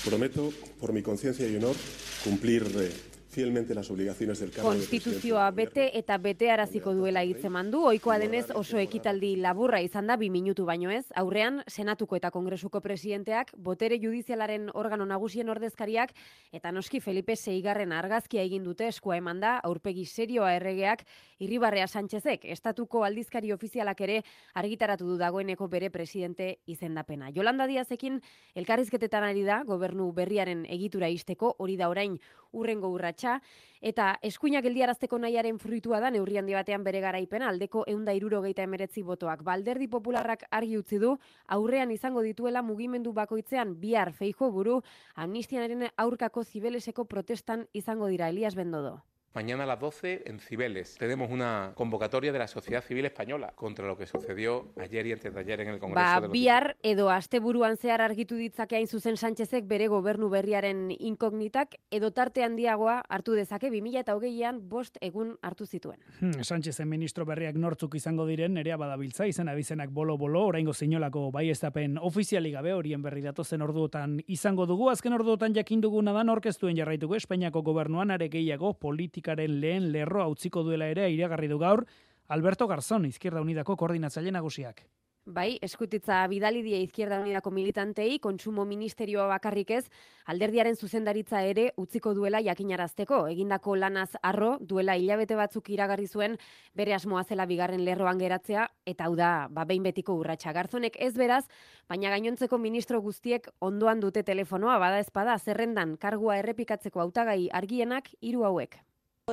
Prometo, 0.06 0.50
por 0.80 0.94
mi 0.94 1.04
conciencia 1.04 1.48
y 1.48 1.56
honor, 1.58 1.76
cumplir 2.24 2.64
eh, 2.80 3.21
fielmente 3.32 3.74
las 3.74 3.90
obligaciones 3.90 4.40
del 4.40 4.52
cargo 4.52 4.70
Konstituzioa 4.70 5.50
bete 5.52 5.98
eta 5.98 6.18
bete 6.18 6.52
araziko 6.52 6.94
duela 6.94 7.24
hitzeman 7.24 7.72
du, 7.72 7.86
oikoa 7.88 8.18
denez 8.20 8.52
oso 8.54 8.78
ekitaldi 8.78 9.38
laburra 9.40 9.80
izan 9.82 10.12
da 10.12 10.18
bi 10.20 10.30
minutu 10.30 10.66
baino 10.68 10.92
ez, 10.92 11.06
aurrean 11.16 11.62
Senatuko 11.68 12.20
eta 12.20 12.32
Kongresuko 12.32 12.82
presidenteak, 12.84 13.54
botere 13.56 13.98
judizialaren 14.04 14.70
organo 14.74 15.08
nagusien 15.08 15.50
ordezkariak, 15.50 16.12
eta 16.52 16.72
noski 16.76 17.00
Felipe 17.00 17.38
Seigarren 17.38 17.96
argazkia 17.96 18.44
egin 18.44 18.68
dute 18.68 18.88
eskua 18.92 19.18
eman 19.18 19.40
da, 19.40 19.58
aurpegi 19.64 20.06
serioa 20.06 20.52
erregeak, 20.58 21.06
irribarrea 21.42 21.88
Sánchezek, 21.88 22.46
estatuko 22.54 23.04
aldizkari 23.04 23.52
ofizialak 23.52 24.02
ere 24.06 24.20
argitaratu 24.62 25.08
du 25.10 25.18
dagoeneko 25.18 25.68
bere 25.68 25.90
presidente 25.90 26.60
izendapena. 26.70 27.32
Jolanda 27.34 27.66
Diazekin 27.68 28.20
elkarrizketetan 28.56 29.26
ari 29.26 29.44
da, 29.48 29.64
gobernu 29.66 30.12
berriaren 30.14 30.66
egitura 30.70 31.10
isteko, 31.10 31.56
hori 31.58 31.78
da 31.80 31.90
orain 31.90 32.20
urrengo 32.52 32.92
urratsa 32.92 33.40
eta 33.82 34.12
eskuinak 34.28 34.64
geldiarazteko 34.68 35.18
nahiaren 35.18 35.58
fruitua 35.60 36.02
da 36.04 36.12
neurri 36.14 36.38
handi 36.38 36.54
batean 36.54 36.84
bere 36.86 37.02
garaipena 37.02 37.50
aldeko 37.50 37.86
169 37.90 39.06
botoak. 39.08 39.42
Balderdi 39.44 39.88
Popularrak 39.90 40.46
argi 40.52 40.78
utzi 40.78 41.00
du 41.02 41.16
aurrean 41.48 41.92
izango 41.92 42.22
dituela 42.22 42.62
mugimendu 42.62 43.14
bakoitzean 43.14 43.80
bihar 43.82 44.14
Feijo 44.14 44.52
buru 44.52 44.82
amnistiaren 45.16 45.88
aurkako 45.98 46.44
zibeleseko 46.44 47.06
protestan 47.06 47.66
izango 47.74 48.12
dira 48.12 48.30
Elias 48.30 48.56
Bendodo. 48.56 49.00
Mañana 49.34 49.64
a 49.64 49.66
las 49.66 49.80
12 49.80 50.24
en 50.26 50.40
Cibeles. 50.42 50.98
Tenemos 50.98 51.32
una 51.32 51.72
convocatoria 51.76 52.34
de 52.34 52.40
la 52.40 52.48
sociedad 52.48 52.84
civil 52.84 53.06
española 53.06 53.54
contra 53.56 53.88
lo 53.88 53.96
que 53.96 54.06
sucedió 54.06 54.74
ayer 54.78 55.08
y 55.08 55.14
antes 55.14 55.34
de 55.34 55.40
ayer 55.40 55.62
en 55.62 55.70
el 55.70 55.80
Congreso 55.80 56.06
ba, 56.06 56.16
de 56.16 56.28
los 56.28 56.32
bihar 56.34 56.76
edo 56.84 57.10
asteburuan 57.10 57.78
zehar 57.78 58.02
argitu 58.02 58.36
ditzake 58.36 58.76
hain 58.76 58.88
zuzen 58.88 59.16
Sánchezek 59.16 59.70
bere 59.70 59.88
gobernu 59.88 60.28
berriaren 60.30 60.92
inkognitak 61.00 61.78
edo 61.92 62.12
tarte 62.12 62.44
handiagoa 62.44 63.06
hartu 63.08 63.32
dezake 63.32 63.70
2020an 63.72 64.60
bost 64.68 64.98
egun 65.00 65.38
hartu 65.42 65.66
zituen. 65.66 66.04
Hmm, 66.20 66.44
Sánchezen 66.44 66.90
ministro 66.90 67.24
berriak 67.24 67.56
nortzuk 67.56 67.96
izango 67.96 68.28
diren 68.28 68.54
nerea 68.54 68.76
badabiltza 68.76 69.30
izan 69.32 69.48
abizenak 69.48 69.92
bolo-bolo 69.96 70.44
oraingo 70.50 70.74
sinolako 70.74 71.32
baiestapen 71.32 71.98
ofiziali 72.02 72.52
gabe 72.52 72.74
horien 72.74 73.02
berri 73.02 73.22
datozen 73.22 73.62
orduotan 73.62 74.20
izango 74.28 74.66
dugu. 74.66 74.90
Azken 74.90 75.14
orduotan 75.14 75.56
jakin 75.56 75.80
duguna 75.80 76.12
da 76.12 76.28
orkestuen 76.32 76.76
jarraituko 76.76 77.16
Espainiako 77.16 77.62
gobernuan 77.62 78.12
are 78.12 78.28
gehiago 78.28 78.74
politika 78.74 79.21
politikaren 79.22 79.60
lehen 79.62 79.92
lerroa 79.92 80.28
utziko 80.28 80.64
duela 80.64 80.88
ere 80.88 81.10
iragarri 81.12 81.48
du 81.48 81.60
gaur 81.60 81.86
Alberto 82.28 82.68
Garzón, 82.68 83.06
Izquierda 83.06 83.42
Unidako 83.42 83.76
koordinatzaile 83.76 84.32
nagusiak. 84.32 84.86
Bai, 85.26 85.60
eskutitza 85.62 86.26
bidali 86.28 86.64
die 86.64 86.80
Izquierda 86.82 87.20
Unidako 87.22 87.52
militantei, 87.52 88.18
kontsumo 88.20 88.66
ministerioa 88.66 89.28
bakarrik 89.28 89.70
ez, 89.72 89.84
alderdiaren 90.26 90.76
zuzendaritza 90.76 91.44
ere 91.46 91.74
utziko 91.78 92.16
duela 92.16 92.42
jakinarazteko. 92.42 93.28
Egindako 93.30 93.76
lanaz 93.76 94.10
arro, 94.24 94.58
duela 94.60 94.96
hilabete 94.98 95.36
batzuk 95.36 95.70
iragarri 95.70 96.08
zuen, 96.08 96.38
bere 96.74 96.96
asmoa 96.96 97.24
zela 97.24 97.46
bigarren 97.46 97.86
lerroan 97.86 98.18
geratzea, 98.18 98.68
eta 98.86 99.06
hau 99.06 99.16
da, 99.16 99.48
ba, 99.52 99.66
behin 99.66 99.84
betiko 99.84 100.16
urratxa. 100.18 100.56
Garzonek 100.58 100.98
ez 100.98 101.14
beraz, 101.14 101.44
baina 101.88 102.10
gainontzeko 102.10 102.58
ministro 102.58 103.02
guztiek 103.02 103.52
ondoan 103.60 104.00
dute 104.00 104.24
telefonoa, 104.24 104.80
bada 104.80 105.00
ezpada, 105.00 105.38
zerrendan 105.38 105.98
kargua 105.98 106.40
errepikatzeko 106.42 107.06
hautagai 107.06 107.44
argienak 107.54 108.10
hiru 108.22 108.48
hauek. 108.50 108.82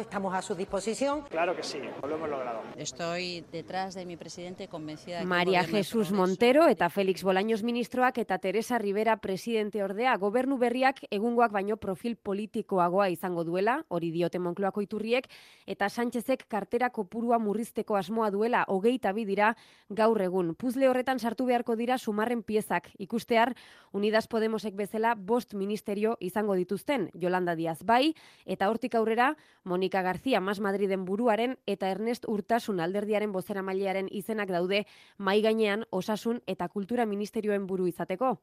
Estamos 0.01 0.33
a 0.35 0.43
su 0.43 0.55
disposición. 0.55 1.23
Claro 1.23 1.57
que 1.57 1.63
sí, 1.63 1.79
lo 1.79 2.15
hemos 2.15 2.29
logrado. 2.29 2.61
Estoy 2.77 3.45
detrás 3.51 3.95
de 3.95 4.07
mi 4.07 4.17
presidente 4.17 4.69
convencida. 4.69 5.25
María 5.25 5.65
Jesús 5.65 6.13
Montero 6.13 6.69
eta 6.69 6.89
Félix 6.89 7.25
Bolaños 7.25 7.63
ministroak 7.63 8.19
eta 8.19 8.39
Teresa 8.39 8.79
Rivera 8.79 9.17
presidente 9.17 9.83
ordea 9.83 10.17
gobernu 10.17 10.59
berriak 10.59 11.01
egungoak 11.11 11.51
baino 11.53 11.77
profil 11.77 12.17
politikoagoa 12.17 13.09
izango 13.11 13.45
duela, 13.45 13.85
hori 13.89 14.11
diote 14.11 14.39
Moncloako 14.39 14.83
iturriek, 14.83 15.29
eta 15.67 15.89
Sánchezek 15.89 16.47
kartera 16.49 16.91
kopurua 16.91 17.39
murrizteko 17.39 17.97
asmoa 17.97 18.31
duela 18.31 18.65
hogeita 18.69 19.13
bi 19.13 19.25
dira 19.25 19.57
gaur 19.89 20.21
egun. 20.23 20.55
Puzle 20.55 20.89
horretan 20.89 21.19
sartu 21.19 21.47
beharko 21.47 21.77
dira 21.77 21.99
sumarren 21.99 22.43
piezak. 22.43 22.91
Ikustear, 22.99 23.55
Unidas 23.93 24.29
Podemosek 24.29 24.77
bezala 24.77 25.15
bost 25.17 25.55
ministerio 25.55 26.17
izango 26.21 26.55
dituzten, 26.55 27.11
Yolanda 27.15 27.57
Díaz 27.57 27.83
bai, 27.83 28.15
eta 28.45 28.69
hortik 28.69 28.95
aurrera, 28.95 29.35
Monika 29.65 29.88
García 29.89 30.41
Mas 30.41 30.61
Madriden 30.61 31.05
buruaren 31.05 31.59
eta 31.67 31.91
Ernest 31.91 32.29
Urtasun 32.29 32.81
alderdiaren 32.81 33.33
bozera 33.33 33.63
mailearen 33.63 34.09
izenak 34.11 34.49
daude 34.49 34.87
mai 35.17 35.41
gainean 35.43 35.87
osasun 35.91 36.43
eta 36.47 36.69
kultura 36.69 37.07
ministerioen 37.07 37.67
buru 37.67 37.87
izateko. 37.87 38.39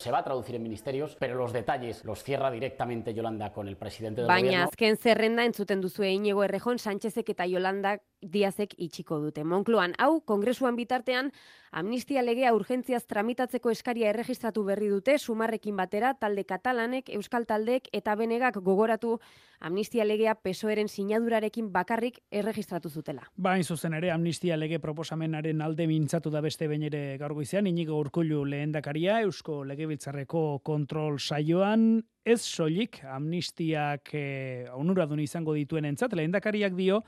Se 0.00 0.12
va 0.12 0.18
a 0.18 0.22
traducir 0.22 0.54
en 0.54 0.62
ministerios, 0.62 1.16
pero 1.18 1.34
los 1.34 1.52
detalles 1.52 2.04
los 2.04 2.22
cierra 2.22 2.52
directamente 2.52 3.12
Yolanda 3.12 3.52
con 3.52 3.66
el 3.66 3.76
presidente 3.76 4.20
del 4.20 4.28
Baina 4.28 4.46
gobierno. 4.46 4.58
Baina 4.58 4.68
azken 4.68 4.96
zerrenda 4.96 5.44
entzuten 5.44 5.80
duzu 5.80 6.04
Inigo 6.04 6.44
Errejon 6.44 6.78
Sánchezek 6.78 7.30
eta 7.34 7.46
Yolanda 7.46 7.98
Diazek 8.22 8.76
itxiko 8.78 9.18
dute. 9.18 9.42
Monkloan, 9.42 9.96
hau, 9.98 10.20
kongresuan 10.20 10.76
bitartean, 10.76 11.32
amnistia 11.72 12.22
legea 12.22 12.52
urgentziaz 12.54 13.04
tramitatzeko 13.06 13.70
eskaria 13.70 14.08
erregistratu 14.10 14.64
berri 14.64 14.88
dute, 14.88 15.18
sumarrekin 15.18 15.76
batera, 15.76 16.14
talde 16.14 16.44
katalanek, 16.44 17.10
euskal 17.14 17.46
taldeek 17.46 17.88
eta 17.92 18.14
benegak 18.16 18.60
gogoratu. 18.64 19.18
Amnistia 19.60 20.04
legea 20.04 20.36
pesoeren 20.38 20.88
sinadurarekin 20.88 21.72
bakarrik 21.74 22.20
erregistratu 22.30 22.88
zutela. 22.88 23.24
Bain 23.36 23.64
zuzen 23.64 23.94
ere, 23.98 24.12
amnistia 24.14 24.56
lege 24.56 24.78
proposamenaren 24.78 25.62
alde 25.62 25.88
mintzatu 25.90 26.30
da 26.30 26.40
beste 26.40 26.68
bain 26.68 26.84
ere 26.86 27.18
gaurgo 27.18 27.42
izan, 27.42 27.66
inigo 27.66 27.98
urkullu 27.98 28.44
lehendakaria, 28.46 29.20
eusko 29.26 29.64
legebiltzarreko 29.66 30.60
kontrol 30.62 31.18
saioan, 31.18 32.04
ez 32.24 32.40
soilik 32.44 33.00
amnistiak 33.08 34.14
eh, 34.14 34.68
onuradun 34.76 35.20
izango 35.24 35.56
dituen 35.56 35.88
entzat, 35.88 36.14
lehendakariak 36.14 36.76
dio, 36.78 37.02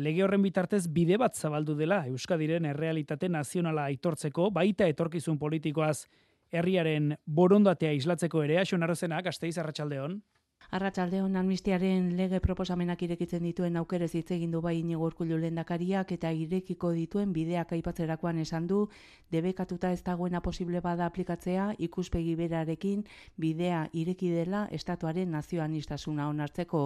lege 0.00 0.24
horren 0.24 0.42
bitartez 0.42 0.86
bide 0.88 1.18
bat 1.20 1.36
zabaldu 1.36 1.76
dela 1.76 2.02
Euskadiren 2.08 2.66
errealitate 2.72 3.28
nazionala 3.28 3.86
aitortzeko, 3.90 4.50
baita 4.50 4.88
etorkizun 4.88 5.38
politikoaz 5.38 6.06
herriaren 6.50 7.14
borondatea 7.26 7.92
islatzeko 7.94 8.42
ere, 8.46 8.58
Axon 8.60 8.82
Arrozenak, 8.82 9.28
Asteiz 9.30 9.56
Arratsaldeon. 9.58 10.18
Arratsaldeon 10.70 11.34
amnistiaren 11.34 12.12
lege 12.14 12.38
proposamenak 12.38 13.00
irekitzen 13.02 13.42
dituen 13.42 13.74
aukerez 13.80 14.12
hitz 14.14 14.28
egin 14.36 14.52
du 14.54 14.60
bai 14.62 14.76
Inigo 14.78 15.02
Urkullu 15.02 15.34
lehendakariak 15.42 16.12
eta 16.14 16.30
irekiko 16.30 16.92
dituen 16.94 17.32
bideak 17.34 17.72
aipatzerakoan 17.74 18.38
esan 18.38 18.68
du 18.70 18.84
debekatuta 19.34 19.90
ez 19.90 20.04
dagoena 20.06 20.40
posible 20.40 20.78
bada 20.80 21.08
aplikatzea 21.10 21.64
ikuspegi 21.86 22.36
berarekin 22.38 23.02
bidea 23.36 23.80
ireki 23.92 24.30
dela 24.30 24.60
estatuaren 24.70 25.32
nazioanistasuna 25.34 26.28
onartzeko 26.30 26.84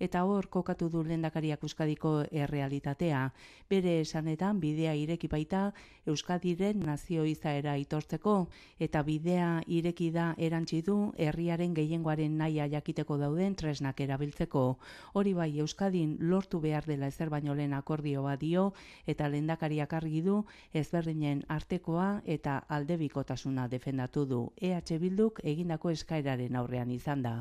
eta 0.00 0.24
hor 0.24 0.48
kokatu 0.48 0.88
du 0.88 1.04
lehendakariak 1.04 1.62
Euskadiko 1.68 2.14
errealitatea. 2.32 3.20
Bere 3.68 3.98
esanetan 4.00 4.60
bidea 4.64 4.94
ireki 4.94 5.28
baita 5.28 5.74
Euskadiren 6.06 6.80
nazio 6.88 7.28
izaera 7.28 7.76
aitortzeko 7.76 8.38
eta 8.80 9.02
bidea 9.02 9.60
ireki 9.66 10.10
da 10.10 10.32
erantzi 10.38 10.80
du 10.80 11.12
herriaren 11.18 11.74
gehiengoaren 11.74 12.38
naia 12.38 12.64
jakiteko 12.78 13.20
dauden 13.26 13.56
tresnak 13.58 14.00
erabiltzeko. 14.00 14.64
Hori 15.18 15.34
bai 15.34 15.50
Euskadin 15.60 16.16
lortu 16.30 16.60
behar 16.62 16.86
dela 16.86 17.10
ezer 17.10 17.30
baino 17.32 17.54
lehen 17.54 17.74
akordio 17.74 18.22
bat 18.26 18.40
dio 18.40 18.70
eta 19.06 19.28
lehendakariak 19.28 19.92
argi 19.98 20.22
du 20.22 20.38
ezberdinen 20.74 21.42
artekoa 21.52 22.22
eta 22.24 22.58
aldebikotasuna 22.68 23.66
defendatu 23.68 24.26
du. 24.26 24.40
EH 24.56 24.98
Bilduk 25.00 25.40
egindako 25.44 25.90
eskaeraren 25.90 26.56
aurrean 26.56 26.90
izan 26.90 27.22
da. 27.22 27.34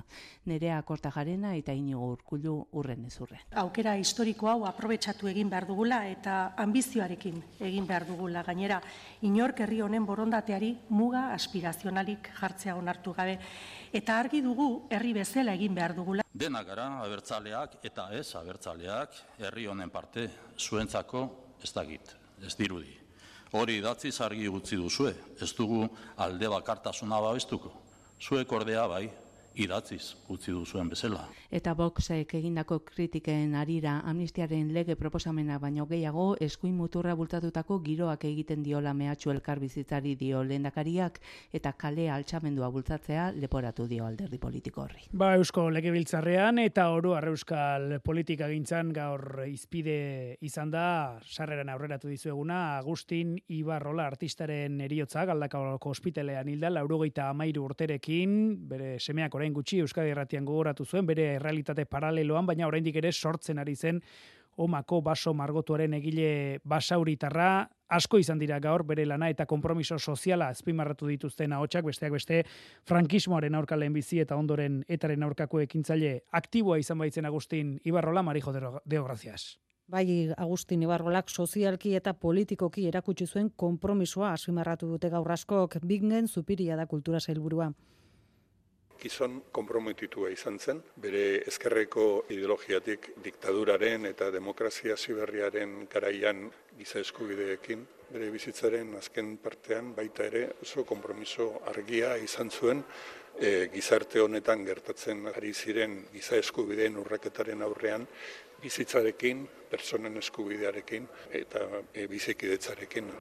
Nerea 0.45 0.81
Kortajarena 0.83 1.55
eta 1.55 1.73
Inigo 1.73 2.09
Urkullu 2.11 2.55
urren 2.73 3.05
ezurren. 3.05 3.41
Aukera 3.61 3.95
historiko 3.97 4.49
hau 4.49 4.65
aprobetsatu 4.65 5.29
egin 5.31 5.49
behar 5.49 5.67
dugula 5.69 6.01
eta 6.09 6.55
ambizioarekin 6.65 7.41
egin 7.59 7.87
behar 7.87 8.07
dugula 8.09 8.43
gainera 8.43 8.81
inork 9.21 9.61
herri 9.61 9.81
honen 9.81 10.05
borondateari 10.05 10.75
muga 10.89 11.29
aspirazionalik 11.35 12.31
jartzea 12.39 12.75
onartu 12.75 13.13
gabe 13.13 13.37
eta 13.95 14.17
argi 14.19 14.41
dugu 14.43 14.87
herri 14.91 15.13
bezala 15.15 15.53
egin 15.55 15.75
behar 15.75 15.93
dugula. 15.95 16.25
Dena 16.35 16.61
gara 16.67 16.89
abertzaleak 17.05 17.77
eta 17.87 18.09
ez 18.17 18.27
abertzaleak 18.35 19.15
herri 19.39 19.67
honen 19.71 19.89
parte 19.89 20.27
zuentzako 20.59 21.23
ez 21.63 21.71
dakit, 21.73 22.15
ez 22.43 22.53
dirudi. 22.59 22.91
Hori 23.55 23.77
idatzi 23.79 24.11
argi 24.19 24.47
gutzi 24.51 24.75
duzue, 24.75 25.13
ez 25.39 25.51
dugu 25.55 25.87
alde 26.17 26.49
bakartasuna 26.51 27.21
babestuko. 27.23 27.71
Zuek 28.19 28.51
ordea 28.51 28.85
bai, 28.87 29.07
idatziz 29.55 30.15
utzi 30.29 30.51
duzuen 30.51 30.89
bezala. 30.89 31.25
Eta 31.51 31.73
Voxek 31.77 32.33
egindako 32.37 32.79
kritiken 32.87 33.55
arira 33.55 33.99
amnistiaren 34.09 34.71
lege 34.73 34.95
proposamena 34.99 35.57
baino 35.59 35.85
gehiago 35.87 36.35
eskuin 36.41 36.75
muturra 36.75 37.15
bultatutako 37.15 37.79
giroak 37.85 38.25
egiten 38.27 38.63
diola 38.63 38.93
mehatxu 38.93 39.31
elkar 39.31 39.59
bizitzari 39.59 40.15
dio 40.19 40.43
lehendakariak 40.43 41.19
eta 41.53 41.73
kale 41.73 42.09
altxamendua 42.09 42.69
bultzatzea 42.73 43.29
leporatu 43.35 43.87
dio 43.87 44.05
alderdi 44.05 44.39
politiko 44.41 44.83
horri. 44.83 45.05
Ba, 45.11 45.35
Eusko 45.39 45.69
Legebiltzarrean 45.69 46.59
eta 46.65 46.89
oro 46.89 47.15
Euskal 47.15 47.99
politika 48.03 48.47
gintzan 48.51 48.91
gaur 48.93 49.45
izpide 49.47 50.37
izan 50.45 50.71
da 50.71 51.19
sarreran 51.23 51.69
aurreratu 51.69 52.07
dizueguna 52.11 52.77
Agustin 52.77 53.35
Ibarrola 53.47 54.05
artistaren 54.11 54.79
eriotza 54.81 55.25
galdakako 55.25 55.91
ospitalean 55.95 56.49
hilda 56.51 56.71
laurogeita 56.73 57.29
amairu 57.29 57.65
urterekin 57.69 58.37
bere 58.69 58.95
semeak 58.99 59.35
orain 59.45 59.53
gutxi 59.53 59.79
Euskadi 59.83 60.09
Erratian 60.09 60.45
gogoratu 60.45 60.85
zuen 60.85 61.05
bere 61.05 61.37
realitate 61.39 61.85
paraleloan, 61.85 62.45
baina 62.45 62.67
oraindik 62.67 62.95
ere 62.97 63.11
sortzen 63.11 63.59
ari 63.61 63.75
zen 63.75 64.01
omako 64.57 65.01
baso 65.01 65.33
margotuaren 65.33 65.93
egile 65.93 66.59
basauritarra, 66.63 67.67
asko 67.89 68.17
izan 68.17 68.39
dira 68.39 68.57
gaur 68.59 68.85
bere 68.87 69.05
lana 69.05 69.29
eta 69.29 69.45
konpromiso 69.45 69.99
soziala 69.99 70.47
azpimarratu 70.49 71.07
dituzten 71.11 71.53
ahotsak 71.53 71.85
besteak 71.85 72.15
beste 72.15 72.43
frankismoaren 72.87 73.55
aurka 73.55 73.75
bizi 73.75 74.19
eta 74.19 74.35
ondoren 74.35 74.83
etaren 74.87 75.23
aurkako 75.23 75.59
ekintzaile 75.59 76.23
aktiboa 76.31 76.79
izan 76.79 76.97
baitzen 76.97 77.25
Agustin 77.25 77.79
Ibarrola 77.83 78.23
Marijo 78.23 78.51
de 78.53 78.99
Gracias. 78.99 79.59
Bai, 79.87 80.31
Agustin 80.37 80.81
Ibarrolak 80.81 81.29
sozialki 81.29 81.93
eta 81.93 82.13
politikoki 82.13 82.87
erakutsi 82.87 83.27
zuen 83.27 83.51
konpromisoa 83.55 84.31
azpimarratu 84.33 84.87
dute 84.87 85.09
gaur 85.09 85.31
askok, 85.31 85.77
bingen 85.83 86.27
zupiria 86.27 86.75
da 86.75 86.87
kultura 86.87 87.19
sailburua 87.19 87.71
gizon 89.01 89.41
konprometitua 89.51 90.29
izan 90.33 90.59
zen, 90.59 90.81
bere 91.01 91.41
ezkerreko 91.47 92.25
ideologiatik 92.29 93.11
diktaduraren 93.23 94.05
eta 94.11 94.31
demokrazia 94.31 94.97
ziberriaren 94.97 95.85
garaian 95.91 96.47
giza 96.77 96.99
eskubideekin, 96.99 97.85
bere 98.09 98.29
bizitzaren 98.31 98.95
azken 98.99 99.37
partean 99.43 99.93
baita 99.95 100.25
ere 100.29 100.47
oso 100.61 100.85
konpromiso 100.85 101.61
argia 101.71 102.15
izan 102.21 102.51
zuen 102.51 102.83
e, 103.39 103.69
gizarte 103.73 104.21
honetan 104.21 104.65
gertatzen 104.65 105.27
ari 105.33 105.53
ziren 105.53 106.01
giza 106.13 106.37
eskubideen 106.37 106.97
urraketaren 107.01 107.61
aurrean 107.65 108.07
bizitzarekin, 108.61 109.45
personen 109.69 110.17
eskubidearekin 110.21 111.07
eta 111.41 111.65
e, 111.93 112.07
bizikidetzarekin. 112.07 113.11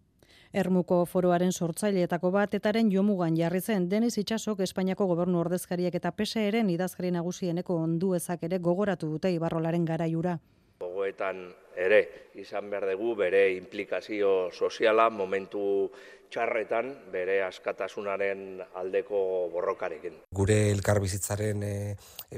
Ermuko 0.60 1.00
foroaren 1.10 1.50
sortzaileetako 1.50 2.30
bat 2.34 2.52
etaren 2.54 2.90
jomugan 2.92 3.34
jarri 3.34 3.60
zen 3.60 3.88
Denis 3.90 4.14
Itxasok 4.22 4.60
Espainiako 4.66 5.08
gobernu 5.10 5.40
ordezkariak 5.40 5.96
eta 5.98 6.12
PSEren 6.14 6.70
idazkari 6.70 7.10
nagusieneko 7.16 7.78
ondu 7.86 8.12
ezak 8.14 8.44
ere 8.48 8.60
gogoratu 8.68 9.08
dute 9.16 9.32
Ibarrolaren 9.34 9.88
garaiura. 9.88 10.36
Gogoetan 10.80 11.46
ere 11.76 12.00
izan 12.40 12.70
behar 12.70 12.88
dugu 12.92 13.14
bere 13.18 13.46
implikazio 13.54 14.50
soziala 14.52 15.08
momentu 15.10 15.90
txarretan 16.34 16.90
bere 17.12 17.38
askatasunaren 17.46 18.62
aldeko 18.80 19.18
borrokarekin. 19.52 20.16
Gure 20.34 20.56
elkarbizitzaren 20.72 21.62
e, 21.62 21.74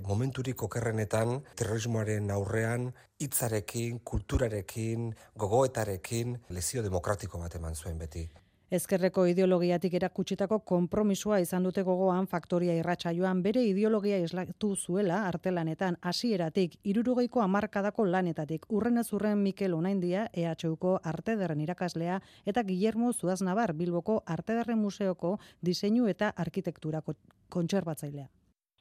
momenturik 0.04 0.62
okerrenetan 0.68 1.38
terrorismoaren 1.56 2.30
aurrean 2.34 2.90
hitzarekin, 3.22 4.02
kulturarekin, 4.04 5.12
gogoetarekin 5.40 6.36
lezio 6.52 6.84
demokratiko 6.84 7.40
bat 7.40 7.56
eman 7.56 7.74
zuen 7.74 7.96
beti. 7.98 8.26
Ezkerreko 8.66 9.28
ideologiatik 9.30 9.92
erakutsitako 9.94 10.56
konpromisoa 10.66 11.36
izan 11.38 11.62
dute 11.68 11.84
gogoan 11.86 12.24
faktoria 12.26 12.72
irratxa 12.74 13.12
joan 13.14 13.38
bere 13.44 13.60
ideologia 13.62 14.16
islatu 14.18 14.72
zuela 14.74 15.20
artelanetan 15.28 15.96
hasieratik 16.02 16.74
irurugeiko 16.82 17.44
amarkadako 17.44 18.08
lanetatik 18.10 18.66
urren 18.78 18.98
ez 18.98 19.12
urren 19.12 19.38
Mikel 19.44 19.76
Unaindia 19.76 20.24
EHUko 20.34 20.96
artederren 21.12 21.62
irakaslea 21.62 22.18
eta 22.44 22.64
Guillermo 22.64 23.12
Zuaznabar 23.12 23.72
Bilboko 23.72 24.18
artederren 24.26 24.82
museoko 24.82 25.36
diseinu 25.62 26.08
eta 26.08 26.32
arkitekturako 26.36 27.14
kontserbatzailea. 27.48 28.26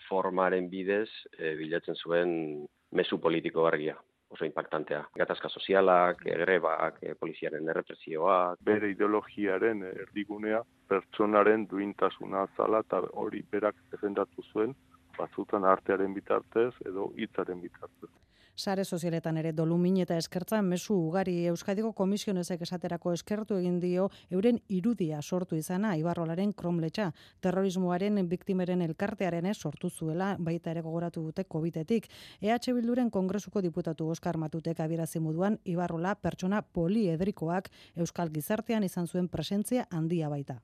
Formaren 0.10 0.68
bidez 0.70 1.10
e, 1.38 1.54
bilatzen 1.62 1.96
zuen 1.96 2.66
mesu 2.92 3.22
politiko 3.22 3.70
argia 3.70 4.00
oso 4.30 4.46
impactantea. 4.46 5.04
Gatazka 5.16 5.50
sozialak, 5.50 6.24
grebak, 6.26 6.98
e, 7.02 7.16
poliziaren 7.20 7.70
errepresioak. 7.70 8.60
Bere 8.66 8.90
ideologiaren 8.92 9.84
erdigunea 9.92 10.62
pertsonaren 10.90 11.66
duintasuna 11.70 12.46
zala 12.58 12.84
eta 12.86 13.02
hori 13.22 13.44
berak 13.52 13.76
defendatu 13.92 14.44
zuen 14.52 14.76
batzutan 15.18 15.64
artearen 15.64 16.14
bitartez 16.14 16.74
edo 16.86 17.12
hitzaren 17.18 17.62
bitartez 17.62 18.12
sare 18.56 18.86
sozialetan 18.86 19.38
ere 19.38 19.52
dolumin 19.52 19.98
eta 20.02 20.18
eskertzan 20.18 20.66
mesu 20.66 20.96
ugari 20.96 21.46
Euskadiko 21.52 21.92
komisionezek 21.94 22.62
esaterako 22.62 23.14
eskertu 23.14 23.58
egin 23.60 23.80
dio 23.80 24.10
euren 24.32 24.60
irudia 24.70 25.22
sortu 25.22 25.56
izana 25.56 25.96
Ibarrolaren 25.98 26.54
kromletxa. 26.54 27.12
Terrorismoaren 27.42 28.22
biktimeren 28.30 28.82
elkartearen 28.82 29.54
sortu 29.54 29.90
zuela 29.90 30.36
baita 30.40 30.72
ere 30.72 30.82
gogoratu 30.82 31.22
dute 31.22 31.44
Covidetik. 31.44 32.08
EH 32.42 32.74
Bilduren 32.74 33.10
kongresuko 33.10 33.62
diputatu 33.62 34.08
Oskar 34.10 34.38
Matutek 34.38 34.80
abirazi 34.80 35.20
moduan 35.20 35.60
Ibarrola 35.66 36.16
pertsona 36.16 36.62
poliedrikoak 36.62 37.70
Euskal 37.96 38.32
Gizartean 38.32 38.84
izan 38.84 39.08
zuen 39.08 39.28
presentzia 39.28 39.88
handia 39.92 40.30
baita. 40.30 40.62